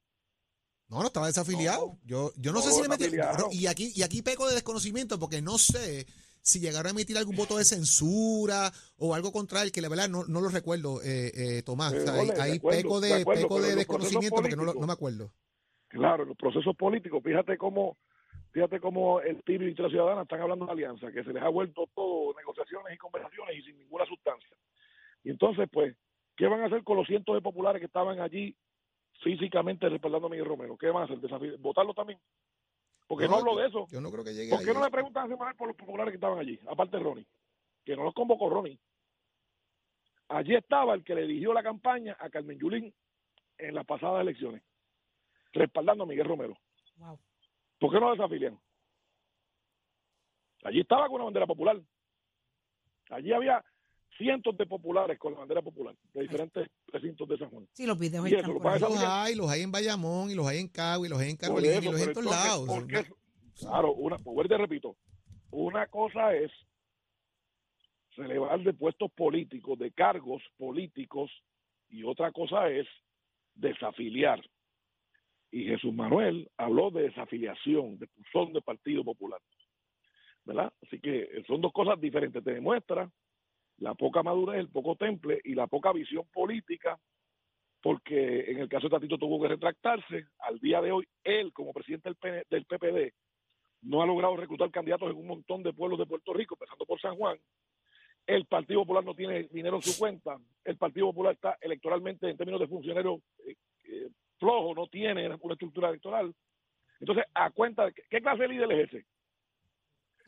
No, 0.88 1.00
no 1.00 1.08
estaba 1.08 1.26
desafiliado. 1.26 1.88
No, 1.88 2.00
yo 2.06 2.32
yo 2.38 2.52
no, 2.52 2.60
no 2.60 2.62
sé 2.62 2.72
si 2.72 2.82
le 2.84 2.88
desafiliaron. 2.88 3.52
y 3.52 3.66
aquí 3.66 3.92
y 3.96 4.04
aquí 4.04 4.22
peco 4.22 4.48
de 4.48 4.54
desconocimiento 4.54 5.18
porque 5.18 5.42
no 5.42 5.58
sé 5.58 6.06
si 6.46 6.60
llegaron 6.60 6.88
a 6.88 6.90
emitir 6.92 7.18
algún 7.18 7.36
voto 7.36 7.58
de 7.58 7.66
censura 7.66 8.72
o 8.98 9.16
algo 9.16 9.32
contra 9.32 9.64
él, 9.64 9.72
que 9.72 9.82
la 9.82 9.90
verdad 9.90 10.08
no, 10.08 10.26
no 10.26 10.42
lo 10.42 10.50
recuerdo, 10.50 11.02
eh, 11.02 11.32
eh, 11.34 11.64
Tomás. 11.64 11.94
Eh, 11.94 11.98
O 11.98 12.02
sea, 12.04 12.14
ahí, 12.14 12.20
ole, 12.22 12.34
de 12.36 12.42
ahí 12.42 12.58
acuerdo, 12.58 12.78
peco 12.78 13.02
de 13.02 13.08
de, 13.10 13.22
acuerdo, 13.22 13.42
peco 13.42 13.56
pero 13.56 13.68
de 13.68 13.76
desconocimiento 13.76 14.36
porque 14.36 14.56
no, 14.56 14.64
lo- 14.64 14.74
no 14.76 14.86
me 14.88 14.94
acuerdo. 14.94 15.32
Claro, 15.90 16.24
los 16.24 16.38
procesos 16.38 16.76
políticos, 16.76 17.24
fíjate 17.24 17.58
cómo, 17.58 17.98
fíjate 18.52 18.80
cómo 18.80 19.22
el 19.22 19.38
PIB 19.42 19.62
y 19.70 19.74
la 19.76 19.90
ciudadana 19.90 20.22
están 20.22 20.42
hablando 20.42 20.66
de 20.68 20.72
alianza, 20.74 21.12
que 21.12 21.24
se 21.24 21.34
les 21.34 21.42
ha 21.42 21.50
vuelto 21.50 21.90
todo 21.96 22.36
negociaciones 22.38 22.94
y 22.94 22.98
conversaciones 22.98 23.58
y 23.58 23.62
sin 23.64 23.78
ninguna 23.80 24.06
sustancia. 24.06 24.56
Y 25.24 25.32
entonces, 25.32 25.68
pues, 25.72 25.96
¿qué 26.38 26.46
van 26.46 26.62
a 26.62 26.68
hacer 26.68 26.84
con 26.84 26.98
los 26.98 27.08
cientos 27.08 27.34
de 27.34 27.42
populares 27.42 27.80
que 27.80 27.88
estaban 27.88 28.20
allí 28.20 28.56
físicamente 29.24 29.90
respaldando 29.90 30.28
a 30.28 30.30
Miguel 30.30 30.46
Romero? 30.46 30.78
¿Qué 30.78 30.88
van 30.92 31.04
a 31.04 31.06
hacer? 31.06 31.18
¿Desafí- 31.20 31.58
¿Votarlo 31.60 31.94
también? 31.96 32.20
Porque 33.08 33.26
no, 33.26 33.32
No, 33.32 33.38
hablo 33.38 33.56
de 33.58 33.68
eso. 33.68 33.88
Yo 33.92 34.02
no 34.02 34.12
creo 34.12 34.24
que 34.24 34.34
llegue 34.34 34.50
¿Por 34.50 34.66
qué 34.66 34.74
no 34.74 34.84
le 34.84 34.90
preguntan 34.90 35.26
a 35.26 35.28
Semanal 35.28 35.56
por 35.56 35.68
los 35.68 35.78
populares 35.78 36.12
que 36.12 36.16
estaban 36.16 36.40
allí? 36.40 36.60
Aparte 36.68 36.98
de 36.98 37.04
Ronnie, 37.04 37.28
que 37.84 37.96
no 37.96 38.04
los 38.04 38.14
convocó 38.14 38.50
Ronnie. 38.50 38.80
Allí 40.30 40.56
estaba 40.56 40.96
el 40.96 41.04
que 41.04 41.14
le 41.14 41.22
dirigió 41.28 41.54
la 41.54 41.62
campaña 41.62 42.18
a 42.20 42.30
Carmen 42.30 42.58
Yulín 42.58 42.94
en 43.58 43.76
las 43.76 43.86
pasadas 43.86 44.22
elecciones, 44.22 44.64
respaldando 45.54 46.04
a 46.04 46.08
Miguel 46.08 46.28
Romero. 46.28 46.58
Wow. 46.98 47.20
¿Por 47.80 47.92
qué 47.92 48.00
no 48.00 48.12
desafilian? 48.12 48.60
Allí 50.64 50.80
estaba 50.80 51.06
con 51.06 51.16
una 51.16 51.26
bandera 51.26 51.46
popular. 51.46 51.80
Allí 53.12 53.32
había 53.32 53.64
cientos 54.18 54.56
de 54.58 54.66
populares 54.66 55.18
con 55.20 55.34
la 55.34 55.40
bandera 55.40 55.62
popular 55.62 55.96
de 56.14 56.22
diferentes 56.22 56.68
recintos 56.88 57.28
de 57.28 57.38
San 57.38 57.50
Juan. 57.50 57.68
Sí, 57.74 57.86
los 57.86 57.98
videos 58.00 58.26
Y 58.26 58.30
eso, 58.30 58.38
están 58.38 58.54
lo 58.54 58.60
por 58.62 58.72
ahí. 58.74 58.80
pasa- 58.80 58.94
Los 58.94 59.04
hay, 59.04 59.36
los 59.36 59.50
hay 59.50 59.62
en 59.62 59.72
Bayamón, 59.72 60.32
y 60.32 60.36
los 60.36 60.48
hay 60.48 60.60
en 60.60 60.68
Cagua, 60.68 61.06
y 61.06 61.10
los 61.10 61.20
hay 61.20 61.30
en 61.32 61.38
Carolina, 61.38 61.74
y 61.76 61.78
eso, 61.78 61.92
los 61.92 62.02
hay 62.02 62.08
en 62.08 62.14
todos 62.14 62.26
lados. 62.32 62.68
¿por 62.68 62.88
qué? 62.88 63.06
Claro, 63.60 63.94
una, 63.94 64.18
pues 64.18 64.48
te 64.50 64.58
repito, 64.58 64.96
una 65.52 65.88
cosa 65.88 66.34
es 66.36 66.52
relevar 68.16 68.60
de 68.62 68.74
puestos 68.74 69.12
políticos, 69.12 69.78
de 69.80 69.92
cargos 69.92 70.42
políticos, 70.58 71.32
y 71.90 72.04
otra 72.04 72.32
cosa 72.32 72.70
es 72.70 72.88
desafiliar. 73.54 74.42
Y 75.52 75.66
Jesús 75.66 75.94
Manuel 75.94 76.50
habló 76.58 76.92
de 76.92 77.04
desafiliación, 77.04 77.98
de 77.98 78.08
puzón 78.08 78.54
de 78.54 78.62
Partido 78.62 79.04
Popular. 79.04 79.40
¿Verdad? 80.44 80.72
Así 80.86 81.00
que 81.00 81.28
son 81.48 81.62
dos 81.62 81.72
cosas 81.74 82.00
diferentes. 82.00 82.44
Te 82.44 82.54
demuestra 82.54 83.10
la 83.78 83.94
poca 83.94 84.24
madurez, 84.24 84.60
el 84.60 84.70
poco 84.70 84.96
temple 84.96 85.42
y 85.44 85.54
la 85.56 85.68
poca 85.68 85.92
visión 85.92 86.26
política, 86.32 86.98
porque 87.82 88.52
en 88.52 88.60
el 88.60 88.70
caso 88.70 88.88
de 88.88 88.96
Tatito 88.96 89.18
tuvo 89.18 89.42
que 89.42 89.50
retractarse. 89.50 90.26
Al 90.40 90.60
día 90.60 90.82
de 90.82 90.92
hoy, 90.92 91.08
él, 91.24 91.52
como 91.54 91.74
presidente 91.74 92.10
del, 92.10 92.16
PN 92.16 92.44
del 92.50 92.66
PPD, 92.66 93.14
no 93.84 94.02
ha 94.02 94.06
logrado 94.06 94.36
reclutar 94.38 94.72
candidatos 94.72 95.12
en 95.12 95.18
un 95.18 95.28
montón 95.28 95.62
de 95.62 95.74
pueblos 95.74 96.00
de 96.00 96.06
Puerto 96.06 96.34
Rico, 96.34 96.56
empezando 96.56 96.86
por 96.86 97.00
San 97.00 97.16
Juan. 97.16 97.38
El 98.26 98.46
Partido 98.46 98.82
Popular 98.82 99.04
no 99.04 99.14
tiene 99.14 99.44
dinero 99.52 99.76
en 99.76 99.84
su 99.84 100.00
cuenta. 100.00 100.38
El 100.64 100.78
Partido 100.78 101.08
Popular 101.08 101.34
está 101.34 101.58
electoralmente, 101.62 102.28
en 102.28 102.38
términos 102.38 102.60
de 102.60 102.68
funcionario, 102.68 103.22
eh, 103.46 103.56
eh, 103.84 104.10
flojo, 104.40 104.74
no 104.74 104.88
tiene 104.88 105.28
una 105.28 105.54
estructura 105.54 105.90
electoral. 105.90 106.34
Entonces, 107.00 107.26
a 107.36 107.52
cuenta, 107.52 107.86
de 107.86 107.94
¿qué, 107.94 108.02
qué 108.10 108.22
clase 108.22 108.44
de 108.44 108.48
líder 108.48 108.72
es 108.72 108.90
ese? 108.90 109.06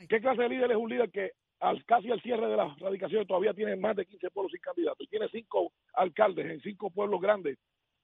¿Qué 0.08 0.22
clase 0.22 0.44
de 0.44 0.50
líder 0.50 0.72
es 0.72 0.78
un 0.78 0.90
líder 0.90 1.10
que 1.10 1.32
al 1.60 1.84
casi 1.86 2.12
al 2.12 2.22
cierre 2.22 2.48
de 2.48 2.58
las 2.58 2.78
radicaciones 2.80 3.28
todavía 3.28 3.54
tiene 3.54 3.76
más 3.76 3.96
de 3.96 4.06
15 4.06 4.30
pueblos 4.30 4.52
sin 4.52 4.62
candidatos 4.62 5.02
y 5.02 5.08
tiene 5.08 5.28
cinco 5.30 5.74
alcaldes 5.94 6.46
en 6.46 6.62
cinco 6.62 6.90
pueblos 6.90 7.20
grandes 7.20 7.58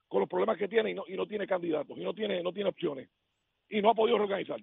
con 0.08 0.22
los 0.22 0.30
problemas 0.30 0.58
que 0.58 0.68
tiene 0.68 0.92
y 0.92 0.94
no, 0.94 1.04
y 1.08 1.16
no 1.16 1.26
tiene 1.26 1.48
candidatos 1.48 1.98
y 1.98 2.04
no 2.04 2.14
tiene, 2.14 2.42
no 2.42 2.52
tiene 2.52 2.70
opciones 2.70 3.10
y 3.70 3.82
no 3.82 3.90
ha 3.90 3.96
podido 3.96 4.18
reorganizar? 4.18 4.62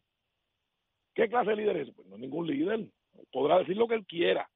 ¿Qué 1.15 1.29
clase 1.29 1.51
de 1.51 1.57
líder 1.57 1.77
es? 1.79 1.91
Pues 1.95 2.07
no 2.09 2.17
ningún 2.17 2.47
líder. 2.47 2.87
Podrá 3.33 3.59
decir 3.59 3.77
lo 3.77 3.89
que 3.89 3.95
él 3.95 4.07
quiera. 4.07 4.49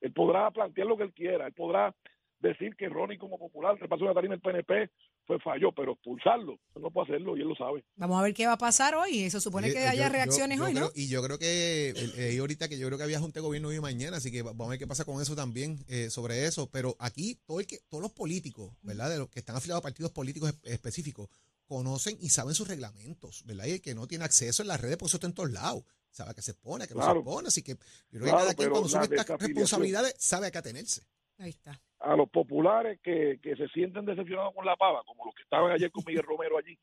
Él 0.00 0.12
podrá 0.12 0.50
plantear 0.50 0.86
lo 0.86 0.96
que 0.96 1.04
él 1.04 1.12
quiera. 1.12 1.46
Él 1.46 1.52
podrá 1.52 1.94
decir 2.40 2.74
que 2.76 2.88
Ronnie 2.88 3.18
como 3.18 3.38
popular 3.38 3.76
repasó 3.78 4.04
una 4.04 4.14
tarima 4.14 4.34
del 4.34 4.40
PNP 4.40 4.90
fue 5.26 5.38
falló, 5.40 5.72
pero 5.72 5.92
expulsarlo, 5.92 6.58
no 6.80 6.90
puede 6.90 7.06
hacerlo 7.12 7.36
y 7.36 7.40
él 7.40 7.48
lo 7.48 7.54
sabe. 7.56 7.84
Vamos 7.96 8.18
a 8.18 8.22
ver 8.22 8.34
qué 8.34 8.46
va 8.46 8.52
a 8.52 8.58
pasar 8.58 8.94
hoy. 8.94 9.20
Eso 9.24 9.40
supone 9.40 9.72
que 9.72 9.78
haya 9.78 10.06
yo- 10.08 10.12
reacciones 10.12 10.58
yo- 10.58 10.64
yo 10.64 10.68
hoy, 10.68 10.74
¿no? 10.74 10.90
y 10.94 11.08
yo 11.08 11.22
creo 11.22 11.38
que, 11.38 11.90
eh, 11.90 12.12
eh, 12.34 12.38
ahorita 12.38 12.68
que 12.68 12.78
yo 12.78 12.86
creo 12.86 12.98
que 12.98 13.04
había 13.04 13.20
junta 13.20 13.40
de 13.40 13.46
gobierno 13.46 13.68
hoy 13.68 13.76
y 13.76 13.80
mañana, 13.80 14.18
así 14.18 14.30
que 14.30 14.42
va- 14.42 14.50
vamos 14.52 14.66
a 14.66 14.70
ver 14.70 14.78
qué 14.78 14.86
pasa 14.86 15.04
con 15.04 15.20
eso 15.22 15.34
también, 15.34 15.82
eh, 15.88 16.10
sobre 16.10 16.44
eso. 16.46 16.68
Pero 16.70 16.94
aquí 16.98 17.38
todo 17.46 17.60
el 17.60 17.66
que, 17.66 17.78
todos 17.88 18.02
los 18.02 18.12
políticos, 18.12 18.72
¿verdad? 18.82 19.08
De 19.10 19.18
los 19.18 19.28
que 19.30 19.38
están 19.40 19.56
afiliados 19.56 19.80
a 19.80 19.82
partidos 19.82 20.12
políticos 20.12 20.50
es- 20.62 20.72
específicos, 20.72 21.28
conocen 21.66 22.18
y 22.20 22.28
saben 22.28 22.54
sus 22.54 22.68
reglamentos, 22.68 23.42
¿verdad? 23.46 23.64
Y 23.66 23.70
el 23.72 23.80
que 23.80 23.94
no 23.94 24.06
tiene 24.06 24.24
acceso 24.24 24.62
en 24.62 24.68
las 24.68 24.80
redes, 24.80 24.98
pues 24.98 25.10
eso 25.10 25.16
está 25.16 25.26
en 25.26 25.32
todos 25.34 25.50
lados. 25.50 25.84
Sabe 26.10 26.30
a 26.30 26.34
qué 26.34 26.42
se 26.42 26.54
pone, 26.54 26.84
a 26.84 26.86
qué 26.86 26.94
no 26.94 27.00
se 27.14 27.20
pone. 27.24 27.48
Así 27.48 27.62
que 27.62 27.72
yo 27.72 27.78
creo 28.10 28.20
que 28.24 28.28
Claro, 28.30 28.38
cada 28.38 28.54
quien 28.54 28.70
cuando 28.70 28.86
asume 28.86 29.16
estas 29.16 29.40
responsabilidades 29.40 30.14
sabe 30.18 30.46
a 30.46 30.50
qué 30.52 30.58
atenerse. 30.58 31.02
Ahí 31.38 31.50
está. 31.50 31.80
A 32.00 32.16
los 32.16 32.28
populares 32.30 33.00
que, 33.02 33.38
que 33.42 33.56
se 33.56 33.68
sienten 33.68 34.04
decepcionados 34.04 34.54
con 34.54 34.64
la 34.64 34.76
pava, 34.76 35.02
como 35.04 35.24
los 35.26 35.34
que 35.34 35.42
estaban 35.42 35.72
ayer 35.72 35.90
con 35.90 36.04
Miguel 36.06 36.22
Romero 36.22 36.58
allí, 36.58 36.78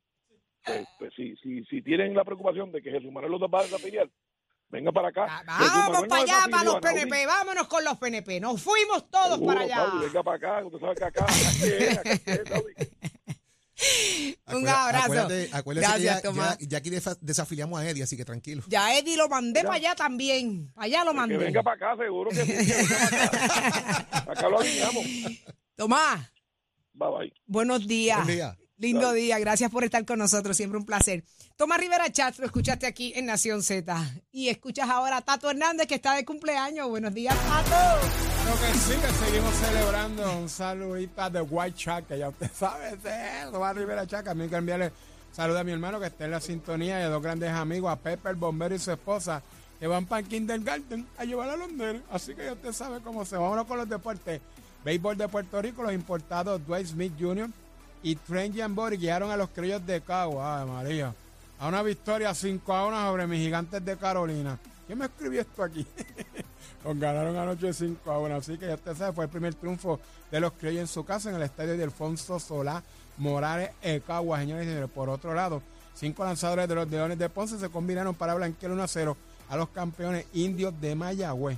pues, 0.66 0.88
pues 1.00 1.14
si, 1.16 1.36
si, 1.38 1.64
si 1.66 1.82
tienen 1.82 2.16
la 2.16 2.24
preocupación 2.24 2.72
de 2.72 2.82
que 2.82 2.92
Jesús 2.92 3.12
Manuel 3.12 3.32
los 3.32 3.42
va 3.42 3.60
a 3.60 3.64
desafiliar, 3.64 4.10
venga 4.70 4.92
para 4.92 5.10
acá. 5.10 5.44
Ah, 5.48 5.90
Vamos 5.90 6.08
para 6.08 6.22
allá, 6.22 6.48
para 6.50 6.64
los. 6.64 6.80
PNP, 6.80 7.26
vámonos 7.26 7.68
con 7.68 7.84
los 7.84 7.98
PNP. 7.98 8.40
Nos 8.40 8.62
fuimos 8.62 9.10
todos 9.10 9.40
Seguro, 9.40 9.48
para 9.48 9.62
allá. 9.62 9.76
Saudi, 9.76 10.06
venga 10.06 10.24
para 10.24 10.38
acá, 10.38 10.66
usted 10.66 10.80
sabe 10.80 10.96
que 10.96 11.04
acá. 11.04 11.26
Un 14.48 14.68
abrazo. 14.68 15.06
Acuérdate, 15.06 15.50
acuérdate 15.54 15.88
Gracias, 15.88 16.16
que 16.22 16.28
ya, 16.28 16.30
Tomás. 16.34 16.58
ya, 16.60 16.68
ya 16.68 16.78
aquí 16.78 16.90
defa- 16.90 17.18
desafiliamos 17.22 17.80
a 17.80 17.90
Eddie, 17.90 18.04
así 18.04 18.16
que 18.18 18.26
tranquilo. 18.26 18.64
Ya 18.68 18.96
Eddie 18.98 19.18
lo 19.18 19.28
mandé 19.30 19.62
para 19.64 19.76
allá 19.76 19.96
también. 19.96 20.72
Para 20.74 20.86
allá 20.86 21.04
lo 21.06 21.12
Que 21.12 21.18
mandé. 21.18 21.38
venga 21.38 21.64
para 21.64 21.76
acá, 21.76 22.04
seguro 22.04 22.30
que 22.32 22.46
sí, 22.46 22.52
que 22.52 22.74
venga 22.74 22.98
para 23.00 23.26
acá. 23.26 24.08
Acá 24.32 24.50
lo 24.50 24.60
alineamos. 24.60 25.06
Tomás, 25.76 26.32
Bye 26.94 27.10
bye. 27.10 27.34
buenos 27.48 27.88
días. 27.88 28.24
Buen 28.24 28.38
día. 28.38 28.58
Lindo 28.82 29.14
día, 29.14 29.38
gracias 29.38 29.70
por 29.70 29.84
estar 29.84 30.04
con 30.06 30.18
nosotros, 30.18 30.58
siempre 30.58 30.80
un 30.80 30.88
placer. 30.88 31.24
Tomás 31.56 31.78
Rivera 31.78 32.12
Chat, 32.12 32.40
lo 32.40 32.48
escuchaste 32.48 32.88
aquí 32.88 33.14
en 33.16 33.28
Nación 33.28 33.62
Z. 33.62 33.96
Y 34.32 34.50
escuchas 34.50 34.90
ahora 34.90 35.18
a 35.18 35.22
Tato 35.22 35.52
Hernández, 35.52 35.86
que 35.86 35.94
está 35.94 36.16
de 36.16 36.26
cumpleaños. 36.26 36.90
Buenos 36.90 37.14
días, 37.14 37.36
Tato. 37.36 38.08
Lo 38.44 38.60
que 38.60 38.80
sí, 38.80 39.00
que 39.00 39.26
seguimos 39.26 39.54
celebrando 39.54 40.36
un 40.36 40.50
saludito 40.50 41.30
de 41.30 41.42
White 41.42 41.78
Shack, 41.78 42.08
que 42.08 42.18
ya 42.18 42.30
usted 42.30 42.50
sabe, 42.52 42.88
ese 42.88 43.44
es 43.44 43.52
Tomás 43.52 43.76
Rivera 43.76 44.08
Chac. 44.08 44.28
A 44.30 44.34
mí 44.34 44.50
que 44.50 44.56
enviarle 44.56 44.92
saludo 45.32 45.60
a 45.60 45.64
mi 45.64 45.74
hermano 45.74 46.00
que 46.00 46.08
está 46.08 46.26
en 46.26 46.32
la 46.32 46.42
sintonía 46.42 47.02
y 47.02 47.04
a 47.04 47.10
dos 47.10 47.22
grandes 47.22 47.52
amigos, 47.52 47.92
a 47.92 47.98
Pepe 47.98 48.30
el 48.32 48.36
bombero 48.36 48.74
y 48.74 48.80
su 48.80 48.92
esposa, 48.92 49.44
que 49.80 49.86
van 49.86 50.08
para 50.08 50.22
el 50.22 50.28
Kindergarten 50.28 51.06
a 51.20 51.26
llevar 51.26 51.52
a 51.52 51.56
los 51.56 51.72
nenes. 51.72 52.02
Así 52.10 52.34
que 52.34 52.46
ya 52.46 52.54
usted 52.54 52.74
sabe 52.74 53.00
cómo 53.02 53.26
se 53.26 53.36
va. 53.36 53.44
Vámonos 53.44 53.68
con 53.68 53.78
los 53.78 53.88
deportes. 53.88 54.42
Béisbol 54.84 55.20
de 55.20 55.28
Puerto 55.28 55.62
Rico, 55.62 55.84
los 55.84 55.94
importados 55.94 56.66
Dwight 56.66 56.88
Smith 56.88 57.14
Jr. 57.20 57.48
y 58.04 58.16
Trent 58.16 58.56
Jambori 58.56 58.98
guiaron 58.98 59.32
a 59.32 59.38
los 59.38 59.50
criollos 59.50 59.86
de 59.86 60.02
Cagua, 60.02 60.66
María, 60.66 61.14
a 61.60 61.68
una 61.68 61.84
victoria 61.84 62.34
5 62.34 62.74
a 62.74 62.88
1 62.88 63.06
sobre 63.08 63.28
mis 63.28 63.40
gigantes 63.40 63.84
de 63.84 63.98
Carolina. 63.98 64.58
¿Quién 64.88 65.00
me 65.00 65.06
escribió 65.06 65.42
esto 65.42 65.64
aquí? 65.64 65.86
Los 66.84 67.00
ganaron 67.00 67.36
anoche 67.38 67.72
5 67.72 68.12
a 68.12 68.20
1. 68.20 68.36
Así 68.36 68.58
que 68.58 68.68
ya 68.68 68.76
usted 68.76 68.96
sabe, 68.96 69.14
fue 69.14 69.26
el 69.26 69.30
primer 69.30 69.54
triunfo 69.54 70.00
de 70.32 70.40
los 70.40 70.54
criollos 70.54 70.82
en 70.82 70.88
su 70.88 71.06
casa 71.06 71.30
en 71.30 71.36
el 71.36 71.44
estadio 71.44 71.78
de 71.78 71.84
Alfonso 71.84 72.40
Solá 72.40 72.84
Morales 73.18 73.70
Ecagua, 73.82 74.40
señores 74.40 74.66
y 74.66 74.70
señores. 74.70 74.90
Por 74.90 75.10
otro 75.10 75.34
lado, 75.34 75.62
cinco 75.94 76.26
lanzadores 76.26 76.68
de 76.68 76.76
los 76.76 76.90
Leones 76.90 77.20
de 77.20 77.30
Ponce 77.30 77.60
se 77.60 77.70
combinaron 77.70 78.16
para 78.16 78.34
blanquear 78.34 78.72
1 78.72 78.84
a 78.84 78.88
0 78.88 79.18
a 79.50 79.58
los 79.58 79.70
campeones 79.70 80.26
indios 80.34 80.74
de 80.82 80.96
Mayagüez. 80.96 81.58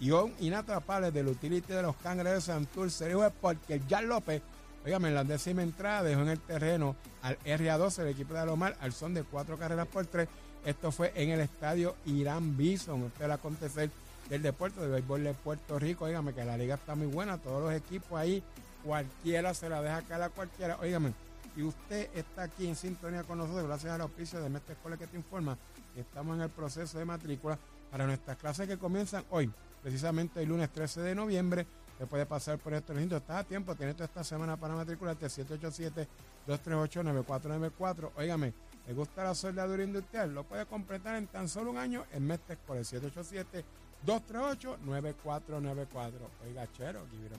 Y 0.00 0.10
un 0.10 0.34
inatrapable 0.40 1.12
del 1.12 1.28
utility 1.28 1.72
de 1.72 1.82
los 1.82 1.94
cangreros 1.96 2.34
de 2.44 2.52
Santurce 2.52 3.06
dijo 3.06 3.30
porque 3.40 3.80
Jan 3.88 4.08
López, 4.08 4.42
oígame, 4.84 5.08
en 5.08 5.14
la 5.14 5.24
décima 5.24 5.62
entrada 5.62 6.02
dejó 6.02 6.22
en 6.22 6.28
el 6.28 6.40
terreno 6.40 6.96
al 7.22 7.38
RA12, 7.40 8.00
el 8.00 8.08
equipo 8.08 8.34
de 8.34 8.40
Alomar, 8.40 8.76
al 8.80 8.92
son 8.92 9.14
de 9.14 9.22
cuatro 9.22 9.58
carreras 9.58 9.86
por 9.86 10.06
tres. 10.06 10.28
Esto 10.64 10.92
fue 10.92 11.12
en 11.14 11.30
el 11.30 11.40
estadio 11.40 11.94
Irán 12.06 12.56
Bison. 12.56 13.04
Este 13.04 13.18
es 13.18 13.24
el 13.24 13.32
acontecer 13.32 13.90
del 14.28 14.42
deporte 14.42 14.80
de 14.80 14.88
béisbol 14.88 15.24
de 15.24 15.34
Puerto 15.34 15.78
Rico. 15.78 16.06
Óigame 16.06 16.32
que 16.32 16.44
la 16.44 16.56
liga 16.56 16.76
está 16.76 16.94
muy 16.94 17.06
buena, 17.06 17.38
todos 17.38 17.62
los 17.62 17.72
equipos 17.72 18.18
ahí, 18.18 18.42
cualquiera 18.82 19.54
se 19.54 19.68
la 19.68 19.82
deja 19.82 20.02
caer 20.02 20.22
a 20.22 20.28
cualquiera. 20.30 20.78
Óigame, 20.80 21.12
y 21.56 21.62
usted 21.62 22.08
está 22.14 22.44
aquí 22.44 22.66
en 22.66 22.76
sintonía 22.76 23.22
con 23.22 23.38
nosotros, 23.38 23.66
gracias 23.66 23.92
al 23.92 24.00
auspicio 24.00 24.40
de 24.40 24.48
Mestre 24.48 24.74
Escuela 24.74 24.96
que 24.96 25.06
te 25.06 25.16
informa, 25.16 25.56
estamos 25.96 26.36
en 26.36 26.42
el 26.42 26.50
proceso 26.50 26.98
de 26.98 27.04
matrícula 27.04 27.58
para 27.90 28.06
nuestras 28.06 28.36
clases 28.38 28.66
que 28.66 28.76
comienzan 28.76 29.24
hoy, 29.30 29.50
precisamente 29.82 30.42
el 30.42 30.48
lunes 30.48 30.70
13 30.70 31.00
de 31.02 31.14
noviembre. 31.14 31.66
Te 31.98 32.06
puede 32.06 32.26
pasar 32.26 32.58
por 32.58 32.74
estos 32.74 32.94
recintos, 32.94 33.20
estás 33.20 33.38
a 33.38 33.44
tiempo, 33.44 33.74
tienes 33.74 33.94
toda 33.94 34.06
esta 34.06 34.24
semana 34.24 34.56
para 34.56 34.74
matricularte 34.74 35.26
787-238-9494. 35.26 38.10
Óigame, 38.16 38.52
¿le 38.86 38.94
gusta 38.94 39.24
la 39.24 39.34
soldadura 39.34 39.84
industrial? 39.84 40.34
Lo 40.34 40.44
puede 40.44 40.66
completar 40.66 41.16
en 41.16 41.26
tan 41.28 41.48
solo 41.48 41.70
un 41.70 41.78
año 41.78 42.04
en 42.12 42.26
Mestre 42.26 42.54
Escuela, 42.54 42.82
787 42.82 43.64
238-9494. 44.06 46.12
Oiga, 46.46 46.66
chero, 46.76 47.06
give 47.10 47.26
it 47.26 47.32
a. 47.32 47.38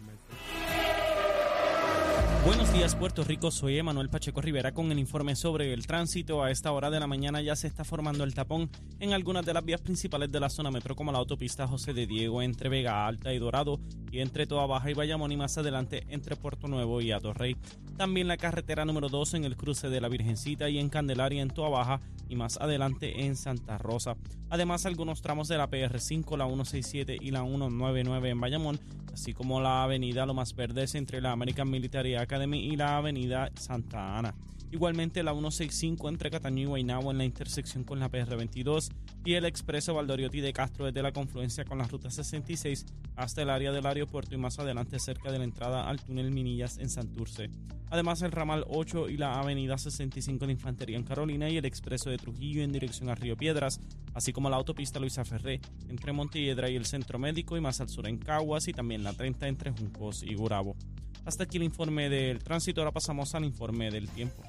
Buenos 2.45 2.71
días 2.73 2.95
Puerto 2.95 3.23
Rico, 3.23 3.49
soy 3.49 3.79
Emanuel 3.79 4.09
Pacheco 4.09 4.39
Rivera 4.39 4.71
con 4.71 4.91
el 4.91 4.99
informe 4.99 5.35
sobre 5.35 5.73
el 5.73 5.87
tránsito. 5.87 6.43
A 6.43 6.51
esta 6.51 6.71
hora 6.71 6.91
de 6.91 6.99
la 6.99 7.07
mañana 7.07 7.41
ya 7.41 7.55
se 7.55 7.65
está 7.65 7.83
formando 7.83 8.23
el 8.23 8.35
tapón 8.35 8.69
en 8.99 9.13
algunas 9.13 9.43
de 9.45 9.53
las 9.53 9.65
vías 9.65 9.81
principales 9.81 10.31
de 10.31 10.39
la 10.39 10.49
zona 10.49 10.69
metro 10.69 10.95
como 10.95 11.11
la 11.11 11.17
autopista 11.17 11.67
José 11.67 11.93
de 11.93 12.05
Diego 12.05 12.43
entre 12.43 12.69
Vega 12.69 13.07
Alta 13.07 13.33
y 13.33 13.39
Dorado 13.39 13.79
entre 14.21 14.47
Toa 14.47 14.65
Baja 14.65 14.91
y 14.91 14.93
Bayamón 14.93 15.31
y 15.31 15.37
más 15.37 15.57
adelante 15.57 16.05
entre 16.09 16.35
Puerto 16.35 16.67
Nuevo 16.67 17.01
y 17.01 17.11
Atorrey. 17.11 17.55
También 17.97 18.27
la 18.27 18.37
carretera 18.37 18.85
número 18.85 19.09
2 19.09 19.35
en 19.35 19.45
el 19.45 19.55
cruce 19.55 19.89
de 19.89 20.01
la 20.01 20.09
Virgencita 20.09 20.69
y 20.69 20.79
en 20.79 20.89
Candelaria 20.89 21.41
en 21.41 21.49
Toa 21.49 21.69
Baja 21.69 21.99
y 22.29 22.35
más 22.35 22.57
adelante 22.57 23.25
en 23.25 23.35
Santa 23.35 23.77
Rosa. 23.77 24.15
Además 24.49 24.85
algunos 24.85 25.21
tramos 25.21 25.47
de 25.47 25.57
la 25.57 25.69
PR5, 25.69 26.37
la 26.37 26.45
167 26.45 27.17
y 27.19 27.31
la 27.31 27.43
199 27.43 28.29
en 28.29 28.39
Bayamón, 28.39 28.79
así 29.13 29.33
como 29.33 29.61
la 29.61 29.83
avenida 29.83 30.25
Lomas 30.25 30.55
Verdes 30.55 30.95
entre 30.95 31.21
la 31.21 31.31
American 31.31 31.69
Military 31.69 32.15
Academy 32.15 32.59
y 32.59 32.75
la 32.75 32.97
avenida 32.97 33.51
Santa 33.55 34.17
Ana. 34.17 34.35
Igualmente 34.75 35.23
la 35.23 35.31
165 35.31 36.09
entre 36.09 36.29
Cataño 36.29 36.63
y 36.63 36.65
Guaynabo 36.65 37.09
en 37.09 37.17
la 37.17 37.23
intersección 37.23 37.85
con 37.85 37.97
la 37.97 38.11
PR22 38.11 38.91
y 39.23 39.35
el 39.35 39.45
expreso 39.45 39.93
Valdoriotti 39.93 40.41
de 40.41 40.51
Castro 40.51 40.83
desde 40.83 41.01
la 41.01 41.13
confluencia 41.13 41.63
con 41.63 41.77
la 41.77 41.87
ruta 41.87 42.11
66 42.11 42.85
hasta 43.15 43.41
el 43.41 43.51
área 43.51 43.71
del 43.71 43.85
aeropuerto 43.85 44.35
y 44.35 44.37
más 44.37 44.59
adelante 44.59 44.99
cerca 44.99 45.31
de 45.31 45.37
la 45.37 45.45
entrada 45.45 45.87
al 45.87 46.01
túnel 46.01 46.29
Minillas 46.29 46.77
en 46.77 46.89
Santurce. 46.89 47.49
Además 47.89 48.21
el 48.21 48.33
ramal 48.33 48.65
8 48.67 49.07
y 49.07 49.15
la 49.15 49.39
avenida 49.39 49.77
65 49.77 50.45
de 50.45 50.51
Infantería 50.51 50.97
en 50.97 51.05
Carolina 51.05 51.49
y 51.49 51.55
el 51.55 51.63
expreso 51.63 52.09
de 52.09 52.17
Trujillo 52.17 52.61
en 52.61 52.73
dirección 52.73 53.07
a 53.07 53.15
Río 53.15 53.37
Piedras, 53.37 53.79
así 54.13 54.33
como 54.33 54.49
la 54.49 54.57
autopista 54.57 54.99
Luisa 54.99 55.23
Ferré 55.23 55.61
entre 55.87 56.11
Montelledra 56.11 56.69
y 56.69 56.75
el 56.75 56.85
Centro 56.85 57.17
Médico 57.17 57.55
y 57.55 57.61
más 57.61 57.79
al 57.79 57.87
sur 57.87 58.09
en 58.09 58.17
Caguas 58.17 58.67
y 58.67 58.73
también 58.73 59.05
la 59.05 59.13
30 59.13 59.47
entre 59.47 59.71
Juncos 59.71 60.21
y 60.21 60.35
Gurabo. 60.35 60.75
Hasta 61.23 61.45
aquí 61.45 61.57
el 61.57 61.63
informe 61.63 62.09
del 62.09 62.43
tránsito, 62.43 62.81
ahora 62.81 62.91
pasamos 62.91 63.33
al 63.33 63.45
informe 63.45 63.89
del 63.89 64.09
tiempo. 64.09 64.43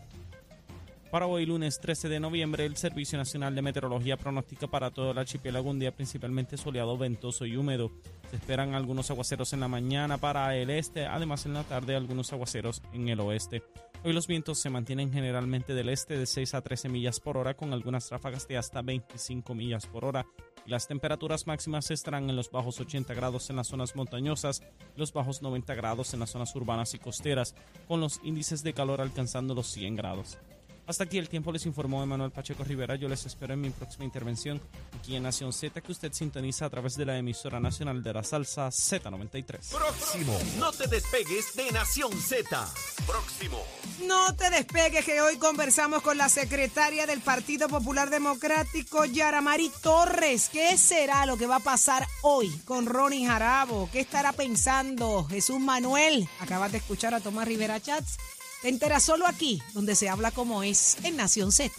Para 1.10 1.28
hoy, 1.28 1.46
lunes 1.46 1.78
13 1.78 2.08
de 2.08 2.18
noviembre, 2.18 2.66
el 2.66 2.76
Servicio 2.76 3.16
Nacional 3.16 3.54
de 3.54 3.62
Meteorología 3.62 4.16
pronostica 4.16 4.66
para 4.66 4.90
todo 4.90 5.12
el 5.12 5.18
archipiélago 5.18 5.70
un 5.70 5.78
día 5.78 5.94
principalmente 5.94 6.56
soleado, 6.56 6.98
ventoso 6.98 7.46
y 7.46 7.56
húmedo. 7.56 7.92
Se 8.28 8.36
esperan 8.36 8.74
algunos 8.74 9.10
aguaceros 9.10 9.52
en 9.52 9.60
la 9.60 9.68
mañana 9.68 10.18
para 10.18 10.56
el 10.56 10.68
este, 10.68 11.06
además 11.06 11.46
en 11.46 11.54
la 11.54 11.62
tarde 11.62 11.94
algunos 11.94 12.32
aguaceros 12.32 12.82
en 12.92 13.08
el 13.08 13.20
oeste. 13.20 13.62
Hoy 14.04 14.12
los 14.12 14.26
vientos 14.26 14.58
se 14.58 14.68
mantienen 14.68 15.12
generalmente 15.12 15.74
del 15.74 15.90
este 15.90 16.18
de 16.18 16.26
6 16.26 16.54
a 16.54 16.60
13 16.60 16.88
millas 16.88 17.20
por 17.20 17.36
hora 17.36 17.54
con 17.54 17.72
algunas 17.72 18.10
ráfagas 18.10 18.48
de 18.48 18.56
hasta 18.56 18.82
25 18.82 19.54
millas 19.54 19.86
por 19.86 20.04
hora. 20.04 20.26
Las 20.66 20.88
temperaturas 20.88 21.46
máximas 21.46 21.90
estarán 21.92 22.28
en 22.28 22.36
los 22.36 22.50
bajos 22.50 22.80
80 22.80 23.14
grados 23.14 23.48
en 23.48 23.56
las 23.56 23.68
zonas 23.68 23.94
montañosas 23.94 24.62
los 24.96 25.12
bajos 25.12 25.40
90 25.40 25.72
grados 25.76 26.12
en 26.14 26.20
las 26.20 26.30
zonas 26.30 26.54
urbanas 26.56 26.94
y 26.94 26.98
costeras, 26.98 27.54
con 27.86 28.00
los 28.00 28.20
índices 28.24 28.64
de 28.64 28.74
calor 28.74 29.00
alcanzando 29.00 29.54
los 29.54 29.68
100 29.68 29.94
grados. 29.94 30.38
Hasta 30.86 31.02
aquí 31.02 31.18
el 31.18 31.28
tiempo 31.28 31.50
les 31.50 31.66
informó 31.66 32.02
Emanuel 32.02 32.30
Pacheco 32.30 32.62
Rivera. 32.62 32.94
Yo 32.94 33.08
les 33.08 33.26
espero 33.26 33.54
en 33.54 33.60
mi 33.60 33.70
próxima 33.70 34.04
intervención 34.04 34.60
aquí 34.96 35.16
en 35.16 35.24
Nación 35.24 35.52
Z, 35.52 35.80
que 35.80 35.90
usted 35.90 36.12
sintoniza 36.12 36.66
a 36.66 36.70
través 36.70 36.96
de 36.96 37.04
la 37.04 37.18
emisora 37.18 37.58
nacional 37.58 38.04
de 38.04 38.12
la 38.12 38.22
salsa 38.22 38.68
Z93. 38.68 39.70
Próximo. 39.70 40.38
No 40.58 40.70
te 40.72 40.86
despegues 40.86 41.56
de 41.56 41.72
Nación 41.72 42.12
Z. 42.12 42.72
Próximo. 43.04 43.60
No 44.06 44.36
te 44.36 44.48
despegues 44.50 45.04
que 45.04 45.20
hoy 45.20 45.38
conversamos 45.38 46.02
con 46.02 46.18
la 46.18 46.28
secretaria 46.28 47.06
del 47.06 47.20
Partido 47.20 47.68
Popular 47.68 48.08
Democrático, 48.08 49.04
Yaramari 49.04 49.72
Torres. 49.82 50.48
¿Qué 50.52 50.78
será 50.78 51.26
lo 51.26 51.36
que 51.36 51.46
va 51.46 51.56
a 51.56 51.60
pasar 51.60 52.06
hoy 52.22 52.48
con 52.64 52.86
Ronnie 52.86 53.26
Jarabo? 53.26 53.88
¿Qué 53.90 54.00
estará 54.00 54.32
pensando 54.32 55.24
Jesús 55.24 55.58
Manuel? 55.58 56.28
Acabas 56.38 56.70
de 56.70 56.78
escuchar 56.78 57.12
a 57.12 57.20
Tomás 57.20 57.48
Rivera 57.48 57.80
Chats. 57.80 58.18
Te 58.62 58.68
enteras 58.68 59.02
solo 59.02 59.26
aquí, 59.26 59.62
donde 59.74 59.94
se 59.94 60.08
habla 60.08 60.30
como 60.30 60.62
es 60.62 60.96
en 61.04 61.16
Nación 61.16 61.52
Z. 61.52 61.74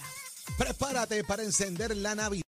Prepárate 0.58 1.24
para 1.24 1.44
encender 1.44 1.96
la 1.96 2.16
Navidad. 2.16 2.47